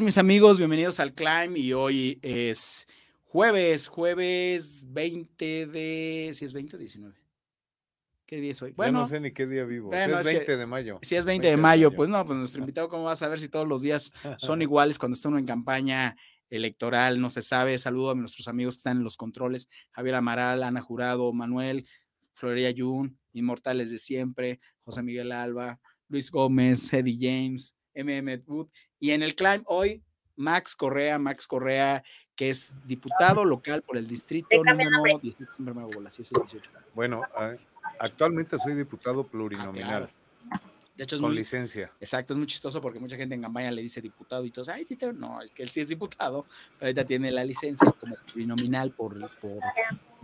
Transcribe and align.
tal, 0.00 0.06
mis 0.06 0.16
amigos? 0.16 0.56
Bienvenidos 0.56 0.98
al 0.98 1.12
Climb 1.12 1.58
y 1.58 1.74
hoy 1.74 2.18
es 2.22 2.88
jueves, 3.26 3.86
jueves 3.86 4.82
20 4.86 5.66
de... 5.66 6.32
¿Si 6.34 6.46
es 6.46 6.54
20 6.54 6.76
o 6.76 6.78
19? 6.78 7.14
¿Qué 8.24 8.36
día 8.40 8.52
es 8.52 8.62
hoy? 8.62 8.72
Bueno, 8.72 9.00
no 9.00 9.06
sé 9.06 9.20
ni 9.20 9.32
qué 9.32 9.46
día 9.46 9.64
vivo. 9.64 9.90
si 9.92 9.98
es 9.98 10.24
20 10.24 10.56
de 10.56 10.66
mayo. 10.66 10.98
Si 11.02 11.16
es 11.16 11.26
20, 11.26 11.48
de, 11.48 11.56
mayo, 11.58 11.94
pues 11.94 12.08
no, 12.08 12.24
pues 12.24 12.38
nuestro 12.38 12.60
invitado, 12.60 12.88
¿cómo 12.88 13.04
va 13.04 13.12
a 13.12 13.16
saber 13.16 13.40
si 13.40 13.50
todos 13.50 13.68
los 13.68 13.82
días 13.82 14.10
son 14.38 14.62
iguales 14.62 14.98
cuando 14.98 15.16
está 15.16 15.28
uno 15.28 15.36
en 15.36 15.44
campaña 15.44 16.16
electoral? 16.48 17.20
No 17.20 17.28
se 17.28 17.42
sabe. 17.42 17.76
Saludo 17.76 18.12
a 18.12 18.14
nuestros 18.14 18.48
amigos 18.48 18.76
que 18.76 18.78
están 18.78 18.98
en 18.98 19.04
los 19.04 19.18
controles: 19.18 19.68
Javier 19.90 20.14
Amaral, 20.14 20.62
Ana 20.62 20.80
Jurado, 20.80 21.30
Manuel, 21.34 21.86
Florería 22.32 22.70
Yun, 22.70 23.18
Inmortales 23.34 23.90
de 23.90 23.98
Siempre, 23.98 24.60
José 24.82 25.02
Miguel 25.02 25.30
Alba, 25.32 25.78
Luis 26.08 26.30
Gómez, 26.30 26.90
Eddie 26.94 27.18
James, 27.20 27.76
MM 27.94 28.42
Wood. 28.46 28.68
Y 29.00 29.10
en 29.12 29.22
el 29.22 29.34
Climb 29.34 29.64
hoy, 29.66 30.02
Max 30.36 30.76
Correa, 30.76 31.18
Max 31.18 31.46
Correa, 31.46 32.04
que 32.36 32.50
es 32.50 32.74
diputado 32.86 33.44
local 33.44 33.82
por 33.82 33.96
el 33.96 34.06
distrito 34.06 34.48
número 34.62 35.18
18. 35.20 35.50
Bueno, 36.94 37.22
actualmente 37.98 38.58
soy 38.58 38.74
diputado 38.74 39.26
plurinominal. 39.26 40.10
Ah, 40.50 40.60
de 41.00 41.04
hecho, 41.04 41.16
es 41.16 41.22
con 41.22 41.34
licencia. 41.34 41.90
Exacto, 41.98 42.34
es 42.34 42.36
muy 42.36 42.46
chistoso 42.46 42.78
porque 42.82 42.98
mucha 42.98 43.16
gente 43.16 43.34
en 43.34 43.40
campaña 43.40 43.70
le 43.70 43.80
dice 43.80 44.02
diputado 44.02 44.44
y 44.44 44.50
todos, 44.50 44.68
ay, 44.68 44.84
sí, 44.84 44.98
no, 45.14 45.40
es 45.40 45.50
que 45.50 45.62
él 45.62 45.70
sí 45.70 45.80
es 45.80 45.88
diputado, 45.88 46.44
pero 46.78 46.88
ahorita 46.88 47.06
tiene 47.06 47.30
la 47.30 47.42
licencia 47.42 47.90
como 47.92 48.16
plurinominal 48.16 48.92
por, 48.92 49.14
por 49.38 49.60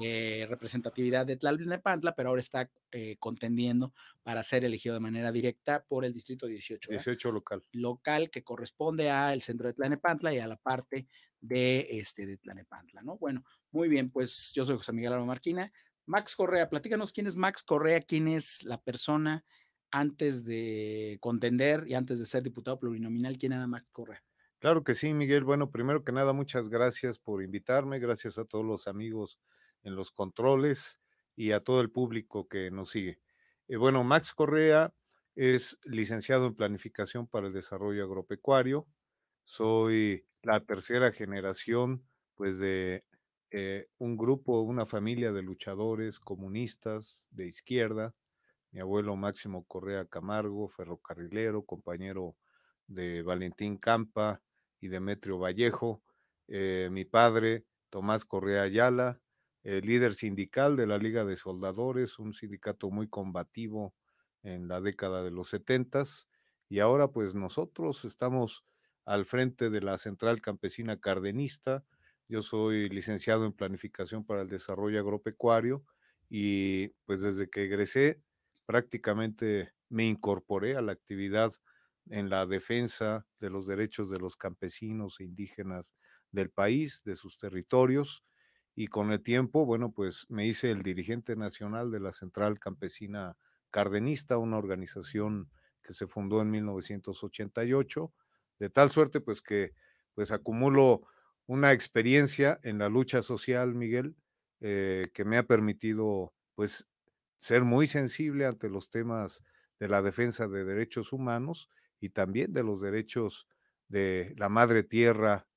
eh, 0.02 0.44
representatividad 0.46 1.24
de 1.24 1.38
Tlalnepantla, 1.38 2.14
pero 2.14 2.28
ahora 2.28 2.42
está 2.42 2.68
eh, 2.92 3.16
contendiendo 3.18 3.94
para 4.22 4.42
ser 4.42 4.66
elegido 4.66 4.92
de 4.92 5.00
manera 5.00 5.32
directa 5.32 5.82
por 5.82 6.04
el 6.04 6.12
distrito 6.12 6.46
18. 6.46 6.90
18 6.90 7.32
local. 7.32 7.62
Local 7.72 8.28
que 8.28 8.44
corresponde 8.44 9.10
al 9.10 9.40
centro 9.40 9.68
de 9.68 9.72
Tlalnepantla 9.72 10.34
y 10.34 10.40
a 10.40 10.46
la 10.46 10.56
parte 10.56 11.06
de, 11.40 11.88
este, 11.88 12.26
de 12.26 12.36
Tlalnepantla, 12.36 13.00
¿no? 13.00 13.16
Bueno, 13.16 13.46
muy 13.70 13.88
bien, 13.88 14.10
pues 14.10 14.52
yo 14.54 14.66
soy 14.66 14.76
José 14.76 14.92
Miguel 14.92 15.14
Alba 15.14 15.24
Marquina. 15.24 15.72
Max 16.04 16.36
Correa, 16.36 16.68
platícanos 16.68 17.14
quién 17.14 17.26
es 17.26 17.36
Max 17.36 17.62
Correa, 17.62 18.02
quién 18.02 18.28
es 18.28 18.62
la 18.62 18.78
persona 18.78 19.42
antes 19.90 20.44
de 20.44 21.18
contender 21.20 21.84
y 21.86 21.94
antes 21.94 22.18
de 22.18 22.26
ser 22.26 22.42
diputado 22.42 22.78
plurinominal, 22.78 23.38
quién 23.38 23.52
era 23.52 23.66
Max 23.66 23.88
Correa. 23.92 24.22
Claro 24.58 24.84
que 24.84 24.94
sí, 24.94 25.12
Miguel. 25.12 25.44
Bueno, 25.44 25.70
primero 25.70 26.02
que 26.02 26.12
nada, 26.12 26.32
muchas 26.32 26.68
gracias 26.68 27.18
por 27.18 27.42
invitarme, 27.42 27.98
gracias 27.98 28.38
a 28.38 28.44
todos 28.44 28.64
los 28.64 28.88
amigos 28.88 29.38
en 29.82 29.94
los 29.94 30.10
controles 30.10 31.00
y 31.36 31.52
a 31.52 31.60
todo 31.60 31.80
el 31.80 31.90
público 31.90 32.48
que 32.48 32.70
nos 32.70 32.90
sigue. 32.90 33.20
Eh, 33.68 33.76
bueno, 33.76 34.02
Max 34.02 34.32
Correa 34.34 34.94
es 35.34 35.78
licenciado 35.84 36.46
en 36.46 36.54
Planificación 36.54 37.26
para 37.26 37.46
el 37.48 37.52
Desarrollo 37.52 38.04
Agropecuario. 38.04 38.88
Soy 39.44 40.26
la 40.42 40.60
tercera 40.60 41.12
generación, 41.12 42.04
pues, 42.34 42.58
de 42.58 43.04
eh, 43.50 43.88
un 43.98 44.16
grupo, 44.16 44.62
una 44.62 44.86
familia 44.86 45.32
de 45.32 45.42
luchadores 45.42 46.18
comunistas 46.18 47.28
de 47.30 47.46
izquierda. 47.46 48.14
Mi 48.72 48.80
abuelo 48.80 49.16
Máximo 49.16 49.64
Correa 49.64 50.04
Camargo, 50.06 50.68
ferrocarrilero, 50.68 51.64
compañero 51.64 52.36
de 52.86 53.22
Valentín 53.22 53.76
Campa 53.78 54.42
y 54.80 54.88
Demetrio 54.88 55.38
Vallejo. 55.38 56.02
Eh, 56.48 56.88
mi 56.92 57.04
padre, 57.04 57.64
Tomás 57.90 58.24
Correa 58.24 58.62
Ayala, 58.62 59.20
líder 59.64 60.14
sindical 60.14 60.76
de 60.76 60.86
la 60.86 60.98
Liga 60.98 61.24
de 61.24 61.36
Soldadores, 61.36 62.20
un 62.20 62.32
sindicato 62.34 62.88
muy 62.90 63.08
combativo 63.08 63.94
en 64.44 64.68
la 64.68 64.80
década 64.80 65.24
de 65.24 65.32
los 65.32 65.50
setentas, 65.50 66.28
y 66.68 66.78
ahora 66.78 67.08
pues 67.08 67.34
nosotros 67.34 68.04
estamos 68.04 68.64
al 69.04 69.24
frente 69.24 69.70
de 69.70 69.80
la 69.80 69.98
Central 69.98 70.40
Campesina 70.40 71.00
Cardenista. 71.00 71.84
Yo 72.28 72.42
soy 72.42 72.88
licenciado 72.88 73.44
en 73.44 73.52
Planificación 73.52 74.24
para 74.24 74.42
el 74.42 74.48
Desarrollo 74.48 75.00
Agropecuario 75.00 75.84
y 76.28 76.88
pues 77.04 77.22
desde 77.22 77.48
que 77.48 77.64
egresé 77.64 78.20
prácticamente 78.66 79.72
me 79.88 80.04
incorporé 80.06 80.76
a 80.76 80.82
la 80.82 80.92
actividad 80.92 81.54
en 82.08 82.28
la 82.30 82.46
defensa 82.46 83.26
de 83.40 83.50
los 83.50 83.66
derechos 83.66 84.10
de 84.10 84.18
los 84.18 84.36
campesinos 84.36 85.20
e 85.20 85.24
indígenas 85.24 85.94
del 86.30 86.50
país, 86.50 87.02
de 87.04 87.16
sus 87.16 87.38
territorios, 87.38 88.24
y 88.74 88.88
con 88.88 89.10
el 89.10 89.22
tiempo, 89.22 89.64
bueno, 89.64 89.92
pues 89.92 90.26
me 90.28 90.46
hice 90.46 90.70
el 90.70 90.82
dirigente 90.82 91.34
nacional 91.34 91.90
de 91.90 92.00
la 92.00 92.12
Central 92.12 92.58
Campesina 92.60 93.36
Cardenista, 93.70 94.38
una 94.38 94.58
organización 94.58 95.50
que 95.82 95.94
se 95.94 96.06
fundó 96.06 96.42
en 96.42 96.50
1988, 96.50 98.12
de 98.58 98.70
tal 98.70 98.90
suerte 98.90 99.20
pues 99.20 99.40
que 99.40 99.72
pues 100.14 100.30
acumulo 100.32 101.02
una 101.46 101.72
experiencia 101.72 102.58
en 102.64 102.78
la 102.78 102.88
lucha 102.88 103.22
social, 103.22 103.74
Miguel, 103.74 104.16
eh, 104.60 105.08
que 105.14 105.24
me 105.24 105.38
ha 105.38 105.44
permitido 105.46 106.34
pues 106.54 106.86
ser 107.38 107.62
muy 107.64 107.86
sensible 107.86 108.46
ante 108.46 108.68
los 108.70 108.90
temas 108.90 109.42
de 109.78 109.88
la 109.88 110.02
defensa 110.02 110.48
de 110.48 110.64
derechos 110.64 111.12
humanos 111.12 111.68
y 112.00 112.10
también 112.10 112.52
de 112.52 112.62
los 112.62 112.80
derechos 112.80 113.46
de 113.88 114.34
la 114.38 114.48
madre 114.48 114.82
tierra, 114.82 115.48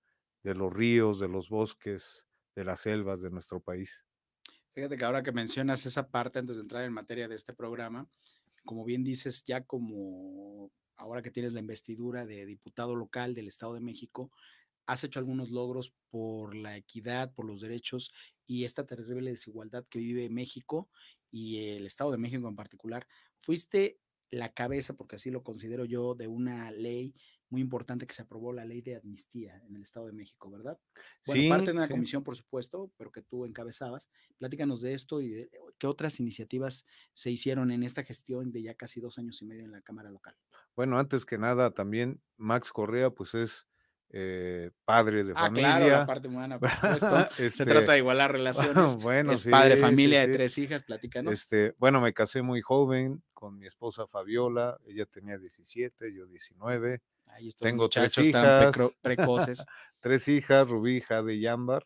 de 0.43 0.55
los 0.55 0.71
ríos, 0.73 1.19
de 1.19 1.29
los 1.29 1.49
bosques, 1.49 2.25
de 2.55 2.65
las 2.65 2.81
selvas 2.81 3.21
de 3.21 3.31
nuestro 3.31 3.61
país. 3.61 4.05
Fíjate 4.73 4.97
que 4.97 5.05
ahora 5.05 5.23
que 5.23 5.31
mencionas 5.31 5.85
esa 5.85 6.09
parte 6.09 6.39
antes 6.39 6.55
de 6.55 6.61
entrar 6.61 6.83
en 6.85 6.93
materia 6.93 7.27
de 7.27 7.35
este 7.35 7.53
programa, 7.53 8.09
como 8.65 8.85
bien 8.85 9.03
dices, 9.03 9.43
ya 9.43 9.65
como 9.65 10.71
ahora 10.95 11.21
que 11.21 11.31
tienes 11.31 11.53
la 11.53 11.59
investidura 11.59 12.25
de 12.25 12.45
diputado 12.45 12.95
local 12.95 13.33
del 13.35 13.47
Estado 13.47 13.73
de 13.73 13.81
México, 13.81 14.31
has 14.85 15.03
hecho 15.03 15.19
algunos 15.19 15.51
logros 15.51 15.93
por 16.09 16.55
la 16.55 16.77
equidad, 16.77 17.33
por 17.33 17.45
los 17.45 17.61
derechos 17.61 18.11
y 18.47 18.63
esta 18.65 18.85
terrible 18.85 19.31
desigualdad 19.31 19.85
que 19.89 19.99
vive 19.99 20.29
México 20.29 20.89
y 21.31 21.69
el 21.69 21.85
Estado 21.85 22.11
de 22.11 22.17
México 22.17 22.47
en 22.47 22.55
particular. 22.55 23.07
Fuiste 23.37 23.99
la 24.31 24.53
cabeza, 24.53 24.95
porque 24.95 25.15
así 25.15 25.31
lo 25.31 25.43
considero 25.43 25.85
yo, 25.85 26.15
de 26.15 26.27
una 26.27 26.71
ley 26.71 27.15
muy 27.49 27.61
importante 27.61 28.05
que 28.05 28.13
se 28.13 28.21
aprobó 28.21 28.53
la 28.53 28.63
ley 28.63 28.81
de 28.81 28.95
amnistía 28.95 29.57
en 29.65 29.75
el 29.75 29.81
Estado 29.81 30.05
de 30.05 30.13
México, 30.13 30.51
¿verdad? 30.51 30.79
Bueno, 31.25 31.41
sí, 31.41 31.49
parte 31.49 31.65
de 31.65 31.77
una 31.77 31.87
comisión, 31.87 32.23
por 32.23 32.35
supuesto, 32.35 32.91
pero 32.95 33.11
que 33.11 33.23
tú 33.23 33.45
encabezabas. 33.45 34.09
Platícanos 34.37 34.81
de 34.81 34.93
esto 34.93 35.19
y 35.19 35.31
de 35.31 35.49
qué 35.79 35.87
otras 35.87 36.19
iniciativas 36.19 36.85
se 37.13 37.31
hicieron 37.31 37.71
en 37.71 37.83
esta 37.83 38.03
gestión 38.03 38.51
de 38.51 38.61
ya 38.61 38.75
casi 38.75 39.01
dos 39.01 39.17
años 39.17 39.41
y 39.41 39.45
medio 39.45 39.65
en 39.65 39.71
la 39.71 39.81
Cámara 39.81 40.11
Local. 40.11 40.35
Bueno, 40.75 40.99
antes 40.99 41.25
que 41.25 41.37
nada, 41.37 41.71
también 41.71 42.21
Max 42.37 42.71
Correa, 42.71 43.09
pues 43.09 43.33
es 43.33 43.67
eh, 44.11 44.71
padre 44.85 45.23
de 45.23 45.33
ah, 45.35 45.45
familia. 45.45 45.77
Claro, 45.77 45.87
la 45.89 46.05
parte 46.05 46.27
humana, 46.27 46.59
por 46.59 46.71
supuesto. 46.71 47.27
se 47.35 47.45
este, 47.45 47.65
trata 47.65 47.91
de 47.91 47.99
igualar 47.99 48.31
relaciones. 48.31 48.95
bueno, 49.01 49.31
es 49.31 49.45
padre, 49.45 49.77
familia 49.77 50.25
de 50.25 50.33
tres 50.33 50.57
hijas, 50.57 50.83
platícanos. 50.83 51.33
Este, 51.33 51.75
bueno, 51.77 52.01
me 52.01 52.13
casé 52.13 52.41
muy 52.41 52.61
joven 52.61 53.23
con 53.33 53.57
mi 53.57 53.67
esposa 53.67 54.07
Fabiola, 54.07 54.77
ella 54.85 55.05
tenía 55.05 55.37
17, 55.37 56.13
yo 56.13 56.25
19. 56.25 57.01
Tengo 57.59 57.87
tres 57.89 58.17
hijas, 58.17 58.75
precoces. 59.01 59.65
tres 59.99 60.27
hijas, 60.27 60.67
Rubí, 60.67 61.01
Jade 61.01 61.35
y 61.35 61.47
Ámbar. 61.47 61.85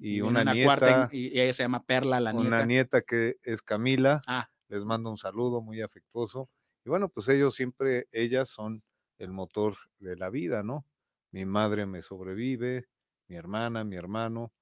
Y, 0.00 0.22
una, 0.22 0.44
nieta. 0.44 1.10
y 1.12 1.38
ella 1.38 1.52
se 1.52 1.62
llama 1.62 1.84
Perla, 1.84 2.18
la 2.18 2.32
nieta. 2.32 2.48
Una 2.48 2.64
nieta 2.64 3.02
que 3.02 3.36
es 3.42 3.60
Camila. 3.60 4.20
Ah. 4.26 4.48
Les 4.68 4.84
mando 4.84 5.10
un 5.10 5.18
saludo 5.18 5.60
muy 5.60 5.82
afectuoso. 5.82 6.48
Y 6.86 6.90
bueno, 6.90 7.08
pues 7.08 7.28
ellos 7.28 7.54
siempre, 7.54 8.08
ellas 8.12 8.48
son 8.48 8.82
el 9.18 9.32
motor 9.32 9.76
de 9.98 10.16
la 10.16 10.30
vida, 10.30 10.62
¿no? 10.62 10.86
Mi 11.34 11.44
madre 11.46 11.84
me 11.84 12.00
sobrevive, 12.00 12.86
mi 13.26 13.34
hermana, 13.34 13.82
mi 13.82 13.96
hermano. 13.96 14.52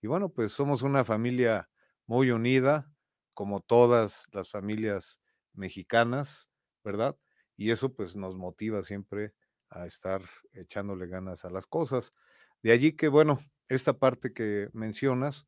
Y 0.00 0.06
bueno, 0.06 0.30
pues 0.30 0.50
somos 0.52 0.80
una 0.80 1.04
familia 1.04 1.68
muy 2.06 2.30
unida, 2.30 2.90
como 3.34 3.60
todas 3.60 4.28
las 4.32 4.48
familias 4.48 5.20
mexicanas, 5.52 6.48
¿verdad? 6.82 7.18
Y 7.54 7.70
eso 7.70 7.94
pues 7.94 8.16
nos 8.16 8.38
motiva 8.38 8.82
siempre 8.82 9.34
a 9.68 9.84
estar 9.84 10.22
echándole 10.54 11.06
ganas 11.06 11.44
a 11.44 11.50
las 11.50 11.66
cosas. 11.66 12.14
De 12.62 12.72
allí 12.72 12.96
que, 12.96 13.08
bueno, 13.08 13.38
esta 13.68 13.98
parte 13.98 14.32
que 14.32 14.70
mencionas, 14.72 15.46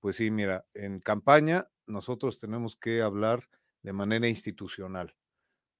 pues 0.00 0.16
sí, 0.16 0.30
mira, 0.30 0.66
en 0.74 1.00
campaña 1.00 1.70
nosotros 1.86 2.38
tenemos 2.38 2.76
que 2.76 3.00
hablar 3.00 3.48
de 3.82 3.94
manera 3.94 4.28
institucional. 4.28 5.16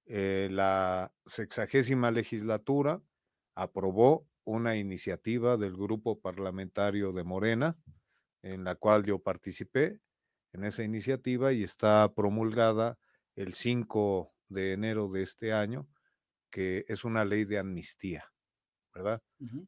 Eh, 0.07 0.47
la 0.49 1.13
sexagésima 1.27 2.09
legislatura 2.09 3.03
aprobó 3.53 4.27
una 4.47 4.77
iniciativa 4.77 5.57
del 5.57 5.75
grupo 5.75 6.21
parlamentario 6.21 7.11
de 7.11 7.25
Morena, 7.25 7.77
en 8.41 8.63
la 8.63 8.75
cual 8.75 9.03
yo 9.03 9.19
participé 9.19 9.99
en 10.53 10.63
esa 10.63 10.83
iniciativa 10.83 11.51
y 11.51 11.63
está 11.63 12.13
promulgada 12.15 12.97
el 13.35 13.53
5 13.53 14.33
de 14.47 14.71
enero 14.71 15.09
de 15.09 15.23
este 15.23 15.51
año 15.51 15.89
que 16.49 16.85
es 16.87 17.03
una 17.03 17.25
ley 17.25 17.43
de 17.43 17.59
amnistía, 17.59 18.33
¿verdad? 18.95 19.21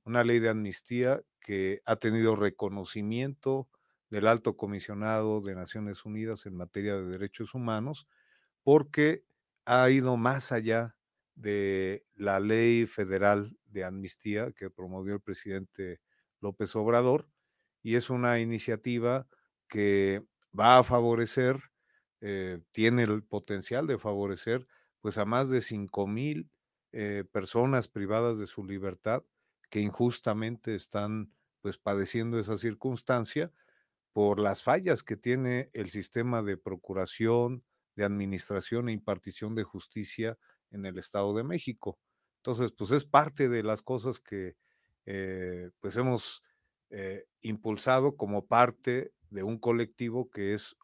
Una 0.05 0.23
ley 0.23 0.39
de 0.39 0.49
amnistía 0.49 1.21
que 1.41 1.81
ha 1.85 1.97
tenido 1.97 2.37
reconocimiento 2.37 3.69
del 4.09 4.27
alto 4.27 4.57
comisionado 4.57 5.41
de 5.41 5.55
Naciones 5.55 6.05
Unidas 6.05 6.45
en 6.45 6.55
materia 6.55 6.95
de 6.97 7.05
derechos 7.05 7.53
humanos, 7.53 8.07
porque 8.63 9.25
ha 9.65 9.89
ido 9.89 10.17
más 10.17 10.53
allá 10.53 10.97
de 11.35 12.05
la 12.15 12.39
ley 12.39 12.85
federal 12.87 13.58
de 13.71 13.83
amnistía 13.85 14.51
que 14.51 14.69
promovió 14.69 15.15
el 15.15 15.21
presidente 15.21 16.01
López 16.41 16.75
Obrador 16.75 17.29
y 17.83 17.95
es 17.95 18.09
una 18.09 18.39
iniciativa 18.39 19.27
que 19.67 20.25
va 20.57 20.79
a 20.79 20.83
favorecer, 20.83 21.61
eh, 22.21 22.61
tiene 22.71 23.03
el 23.03 23.23
potencial 23.23 23.87
de 23.87 23.97
favorecer 23.97 24.67
pues 25.01 25.17
a 25.17 25.25
más 25.25 25.49
de 25.49 25.61
5 25.61 26.07
mil 26.07 26.49
eh, 26.91 27.23
personas 27.31 27.87
privadas 27.87 28.39
de 28.39 28.47
su 28.47 28.65
libertad 28.65 29.23
que 29.69 29.79
injustamente 29.79 30.75
están 30.75 31.33
pues 31.61 31.77
padeciendo 31.77 32.39
esa 32.39 32.57
circunstancia 32.57 33.51
por 34.13 34.39
las 34.39 34.63
fallas 34.63 35.03
que 35.03 35.15
tiene 35.17 35.69
el 35.73 35.89
sistema 35.89 36.41
de 36.41 36.57
procuración, 36.57 37.63
de 37.95 38.05
administración 38.05 38.89
e 38.89 38.93
impartición 38.93 39.55
de 39.55 39.63
justicia 39.63 40.37
en 40.71 40.85
el 40.85 40.97
Estado 40.97 41.33
de 41.35 41.43
México. 41.43 41.99
Entonces, 42.39 42.71
pues 42.71 42.91
es 42.91 43.05
parte 43.05 43.49
de 43.49 43.63
las 43.63 43.81
cosas 43.81 44.19
que 44.19 44.55
eh, 45.05 45.71
pues 45.79 45.95
hemos 45.97 46.43
eh, 46.89 47.25
impulsado 47.41 48.15
como 48.15 48.47
parte 48.47 49.13
de 49.29 49.43
un 49.43 49.59
colectivo 49.59 50.29
que 50.29 50.53
es 50.53 50.75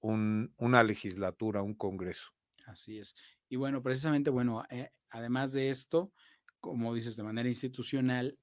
una 0.00 0.82
legislatura, 0.82 1.62
un 1.62 1.74
congreso. 1.74 2.32
Así 2.66 2.98
es. 2.98 3.14
Y 3.48 3.56
bueno, 3.56 3.82
precisamente, 3.82 4.30
bueno, 4.30 4.64
eh, 4.70 4.90
además 5.10 5.52
de 5.52 5.70
esto, 5.70 6.12
como 6.60 6.94
dices, 6.94 7.16
de 7.16 7.22
manera 7.22 7.48
institucional, 7.48 8.38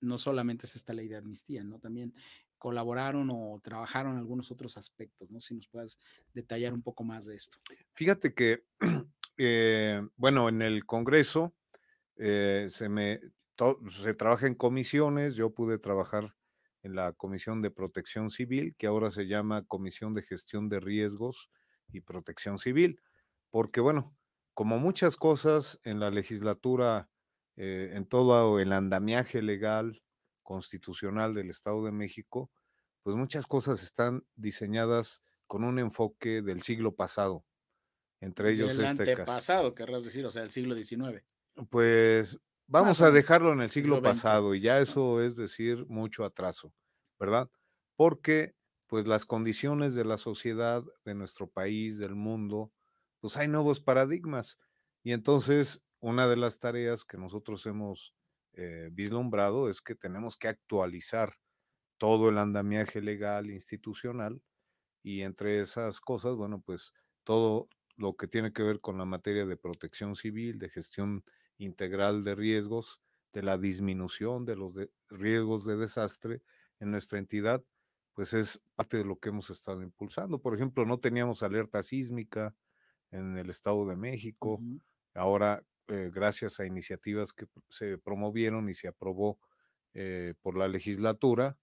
no 0.00 0.16
solamente 0.16 0.66
es 0.66 0.76
esta 0.76 0.92
ley 0.94 1.08
de 1.08 1.16
amnistía, 1.16 1.64
¿no? 1.64 1.78
También 1.78 2.14
colaboraron 2.58 3.28
o 3.32 3.60
trabajaron 3.62 4.16
algunos 4.16 4.50
otros 4.50 4.76
aspectos, 4.76 5.30
¿no? 5.30 5.40
Si 5.40 5.54
nos 5.54 5.68
puedes 5.68 5.98
detallar 6.32 6.72
un 6.72 6.82
poco 6.82 7.02
más 7.04 7.26
de 7.26 7.36
esto. 7.36 7.58
Fíjate 7.94 8.34
que, 8.34 8.64
eh, 9.36 10.00
bueno, 10.16 10.48
en 10.48 10.62
el 10.62 10.86
Congreso 10.86 11.54
eh, 12.24 12.68
se 12.70 12.88
me 12.88 13.18
se 13.90 14.14
trabaja 14.14 14.46
en 14.46 14.54
comisiones, 14.54 15.34
yo 15.34 15.50
pude 15.50 15.78
trabajar 15.78 16.36
en 16.82 16.94
la 16.94 17.12
Comisión 17.12 17.62
de 17.62 17.70
Protección 17.70 18.30
Civil, 18.30 18.74
que 18.76 18.86
ahora 18.86 19.10
se 19.10 19.26
llama 19.26 19.64
Comisión 19.66 20.14
de 20.14 20.22
Gestión 20.22 20.68
de 20.68 20.78
Riesgos 20.80 21.50
y 21.88 22.00
Protección 22.00 22.58
Civil, 22.58 23.00
porque 23.50 23.80
bueno, 23.80 24.16
como 24.54 24.78
muchas 24.78 25.16
cosas 25.16 25.80
en 25.84 25.98
la 25.98 26.10
legislatura, 26.10 27.10
eh, 27.56 27.90
en 27.94 28.06
todo 28.06 28.60
el 28.60 28.72
andamiaje 28.72 29.42
legal 29.42 30.02
constitucional 30.44 31.34
del 31.34 31.50
Estado 31.50 31.84
de 31.84 31.92
México, 31.92 32.50
pues 33.02 33.16
muchas 33.16 33.46
cosas 33.46 33.82
están 33.82 34.24
diseñadas 34.36 35.22
con 35.48 35.64
un 35.64 35.80
enfoque 35.80 36.40
del 36.40 36.62
siglo 36.62 36.94
pasado. 36.94 37.44
Entre 38.20 38.52
ellos 38.52 38.70
el 38.70 38.84
este 38.84 39.02
antepasado, 39.02 39.74
querrás 39.74 40.04
decir, 40.04 40.24
o 40.24 40.30
sea, 40.30 40.44
el 40.44 40.50
siglo 40.50 40.74
XIX. 40.76 41.24
Pues 41.70 42.38
vamos 42.66 43.02
a 43.02 43.10
dejarlo 43.10 43.52
en 43.52 43.60
el 43.60 43.70
siglo, 43.70 44.00
pasado 44.02 44.54
y 44.54 44.60
ya 44.60 44.80
eso 44.80 45.22
es 45.22 45.36
decir 45.36 45.86
mucho 45.86 46.24
atraso, 46.24 46.74
¿verdad? 47.18 47.50
Porque 47.96 48.54
pues 48.86 49.06
las 49.06 49.24
condiciones 49.26 49.94
de 49.94 50.04
la 50.04 50.18
sociedad, 50.18 50.82
de 51.04 51.14
nuestro 51.14 51.48
país, 51.48 51.98
del 51.98 52.14
mundo, 52.14 52.72
pues 53.20 53.36
hay 53.36 53.48
nuevos 53.48 53.80
paradigmas. 53.80 54.58
Y 55.02 55.12
entonces, 55.12 55.82
una 56.00 56.28
de 56.28 56.36
las 56.36 56.58
tareas 56.58 57.04
que 57.04 57.16
nosotros 57.16 57.64
hemos 57.66 58.14
eh, 58.52 58.90
vislumbrado 58.92 59.68
es 59.70 59.80
que 59.80 59.94
tenemos 59.94 60.36
que 60.36 60.48
actualizar 60.48 61.34
todo 61.98 62.28
el 62.28 62.38
andamiaje 62.38 63.00
legal 63.00 63.50
institucional 63.50 64.42
y 65.02 65.22
entre 65.22 65.60
esas 65.60 66.00
cosas, 66.00 66.36
bueno, 66.36 66.62
pues 66.64 66.92
todo 67.24 67.68
lo 67.96 68.16
que 68.16 68.28
tiene 68.28 68.52
que 68.52 68.62
ver 68.62 68.80
con 68.80 68.98
la 68.98 69.04
materia 69.04 69.46
de 69.46 69.56
protección 69.56 70.16
civil, 70.16 70.58
de 70.58 70.70
gestión 70.70 71.24
integral 71.64 72.24
de 72.24 72.34
riesgos, 72.34 73.00
de 73.32 73.42
la 73.42 73.58
disminución 73.58 74.44
de 74.44 74.56
los 74.56 74.76
riesgos 75.08 75.64
de 75.64 75.76
desastre 75.76 76.42
en 76.80 76.90
nuestra 76.90 77.18
entidad, 77.18 77.64
pues 78.14 78.34
es 78.34 78.62
parte 78.74 78.98
de 78.98 79.04
lo 79.04 79.18
que 79.18 79.30
hemos 79.30 79.50
estado 79.50 79.82
impulsando. 79.82 80.40
Por 80.40 80.54
ejemplo, 80.54 80.84
no 80.84 80.98
teníamos 80.98 81.42
alerta 81.42 81.82
sísmica, 81.82 82.54
en 83.12 83.38
el 83.38 83.50
Estado 83.50 83.86
de 83.86 83.96
México. 83.96 84.60
Ahora, 85.14 85.62
eh, 85.88 86.10
gracias 86.12 86.58
a 86.58 86.66
iniciativas 86.66 87.32
que 87.32 87.46
se 87.68 87.98
promovieron 87.98 88.68
y 88.68 88.74
se 88.74 88.88
aprobó 88.88 89.38
eh, 89.94 90.34
por 90.40 90.56
la 90.56 90.66
legislatura, 90.66 91.58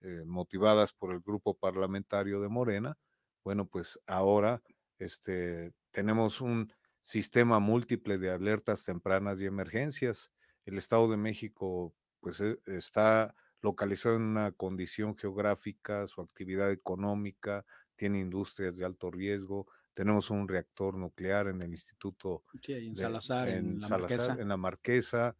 eh, 0.00 0.22
motivadas 0.26 0.92
por 0.92 1.12
el 1.12 1.20
grupo 1.20 1.54
parlamentario 1.56 2.40
de 2.40 2.48
Morena, 2.48 2.98
bueno, 3.44 3.66
pues 3.66 4.00
ahora 4.06 4.62
este, 4.98 5.72
tenemos 5.90 6.40
un 6.40 6.72
sistema 7.04 7.60
múltiple 7.60 8.16
de 8.16 8.30
alertas 8.30 8.84
tempranas 8.84 9.38
y 9.40 9.44
emergencias. 9.44 10.32
El 10.64 10.78
Estado 10.78 11.08
de 11.10 11.18
México, 11.18 11.94
pues, 12.18 12.40
está 12.40 13.34
localizado 13.60 14.16
en 14.16 14.22
una 14.22 14.52
condición 14.52 15.14
geográfica, 15.14 16.06
su 16.06 16.22
actividad 16.22 16.70
económica, 16.70 17.66
tiene 17.94 18.20
industrias 18.20 18.78
de 18.78 18.86
alto 18.86 19.10
riesgo, 19.10 19.66
tenemos 19.92 20.30
un 20.30 20.48
reactor 20.48 20.96
nuclear 20.96 21.48
en 21.48 21.62
el 21.62 21.72
Instituto. 21.72 22.42
en 22.68 22.96
Salazar, 22.96 23.50
en, 23.50 23.80
la 23.80 23.88
Marquesa. 23.88 24.36
En 24.40 24.48
la 24.48 24.56
Marquesa. 24.56 25.36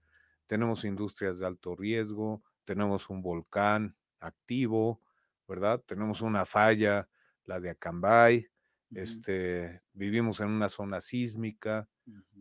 Tenemos 0.47 0.85
industrias 0.85 1.39
de 1.39 1.47
alto 1.47 1.75
riesgo, 1.75 2.43
tenemos 2.67 3.09
un 3.09 3.23
volcán 3.23 3.97
activo, 4.21 5.01
¿verdad? 5.49 5.83
Tenemos 5.87 6.21
una 6.21 6.45
falla, 6.45 7.09
la 7.47 7.59
de 7.59 7.71
Acambay. 7.71 8.51
Este, 8.95 9.83
vivimos 9.93 10.41
en 10.41 10.49
una 10.49 10.69
zona 10.69 11.01
sísmica, 11.01 11.89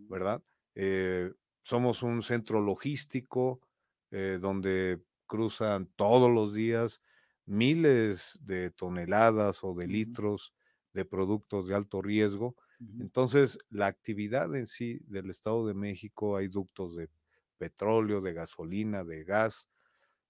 ¿verdad? 0.07 0.43
Eh, 0.75 1.31
somos 1.63 2.03
un 2.03 2.21
centro 2.21 2.61
logístico 2.61 3.61
eh, 4.11 4.37
donde 4.41 5.03
cruzan 5.27 5.87
todos 5.95 6.31
los 6.31 6.53
días 6.53 7.01
miles 7.45 8.39
de 8.43 8.71
toneladas 8.71 9.63
o 9.63 9.73
de 9.73 9.87
litros 9.87 10.53
de 10.93 11.05
productos 11.05 11.67
de 11.67 11.75
alto 11.75 12.01
riesgo. 12.01 12.55
Entonces, 12.99 13.57
la 13.69 13.87
actividad 13.87 14.53
en 14.55 14.67
sí 14.67 14.99
del 15.07 15.29
Estado 15.29 15.65
de 15.65 15.73
México, 15.73 16.35
hay 16.37 16.49
ductos 16.49 16.95
de 16.95 17.09
petróleo, 17.57 18.21
de 18.21 18.33
gasolina, 18.33 19.03
de 19.03 19.23
gas, 19.23 19.69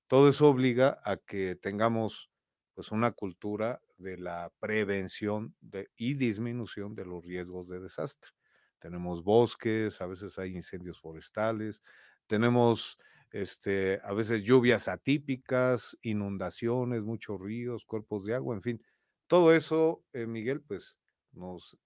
todo 0.07 0.29
eso 0.29 0.47
obliga 0.49 0.99
a 1.03 1.17
que 1.17 1.55
tengamos 1.55 2.31
pues 2.75 2.92
una 2.92 3.11
cultura 3.11 3.81
de 3.97 4.18
la 4.18 4.52
prevención 4.59 5.56
y 5.95 6.16
disminución 6.16 6.95
de 6.95 7.06
los 7.06 7.23
riesgos 7.23 7.68
de 7.68 7.80
desastre. 7.80 8.31
Tenemos 8.80 9.23
bosques, 9.23 10.02
a 10.02 10.07
veces 10.07 10.38
hay 10.40 10.56
incendios 10.56 11.00
forestales, 11.00 11.81
tenemos 12.28 12.97
este, 13.31 14.00
a 14.04 14.14
veces 14.14 14.44
lluvias 14.44 14.88
atípicas, 14.88 15.97
inundaciones, 16.02 17.02
muchos 17.02 17.40
ríos, 17.40 17.85
cuerpos 17.85 18.26
de 18.26 18.35
agua, 18.35 18.56
en 18.56 18.62
fin, 18.62 18.83
todo 19.28 19.54
eso, 19.54 20.04
eh, 20.14 20.28
Miguel, 20.28 20.62
pues 20.62 21.00
nos 21.31 21.78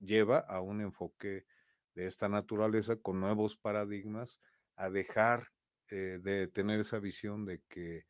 lleva 0.00 0.38
a 0.38 0.60
un 0.60 0.80
enfoque 0.80 1.46
de 1.94 2.06
esta 2.06 2.28
naturaleza 2.28 2.96
con 2.96 3.20
nuevos 3.20 3.56
paradigmas, 3.56 4.40
a 4.76 4.90
dejar 4.90 5.48
eh, 5.90 6.18
de 6.22 6.48
tener 6.48 6.80
esa 6.80 6.98
visión 6.98 7.44
de 7.44 7.62
que 7.68 8.06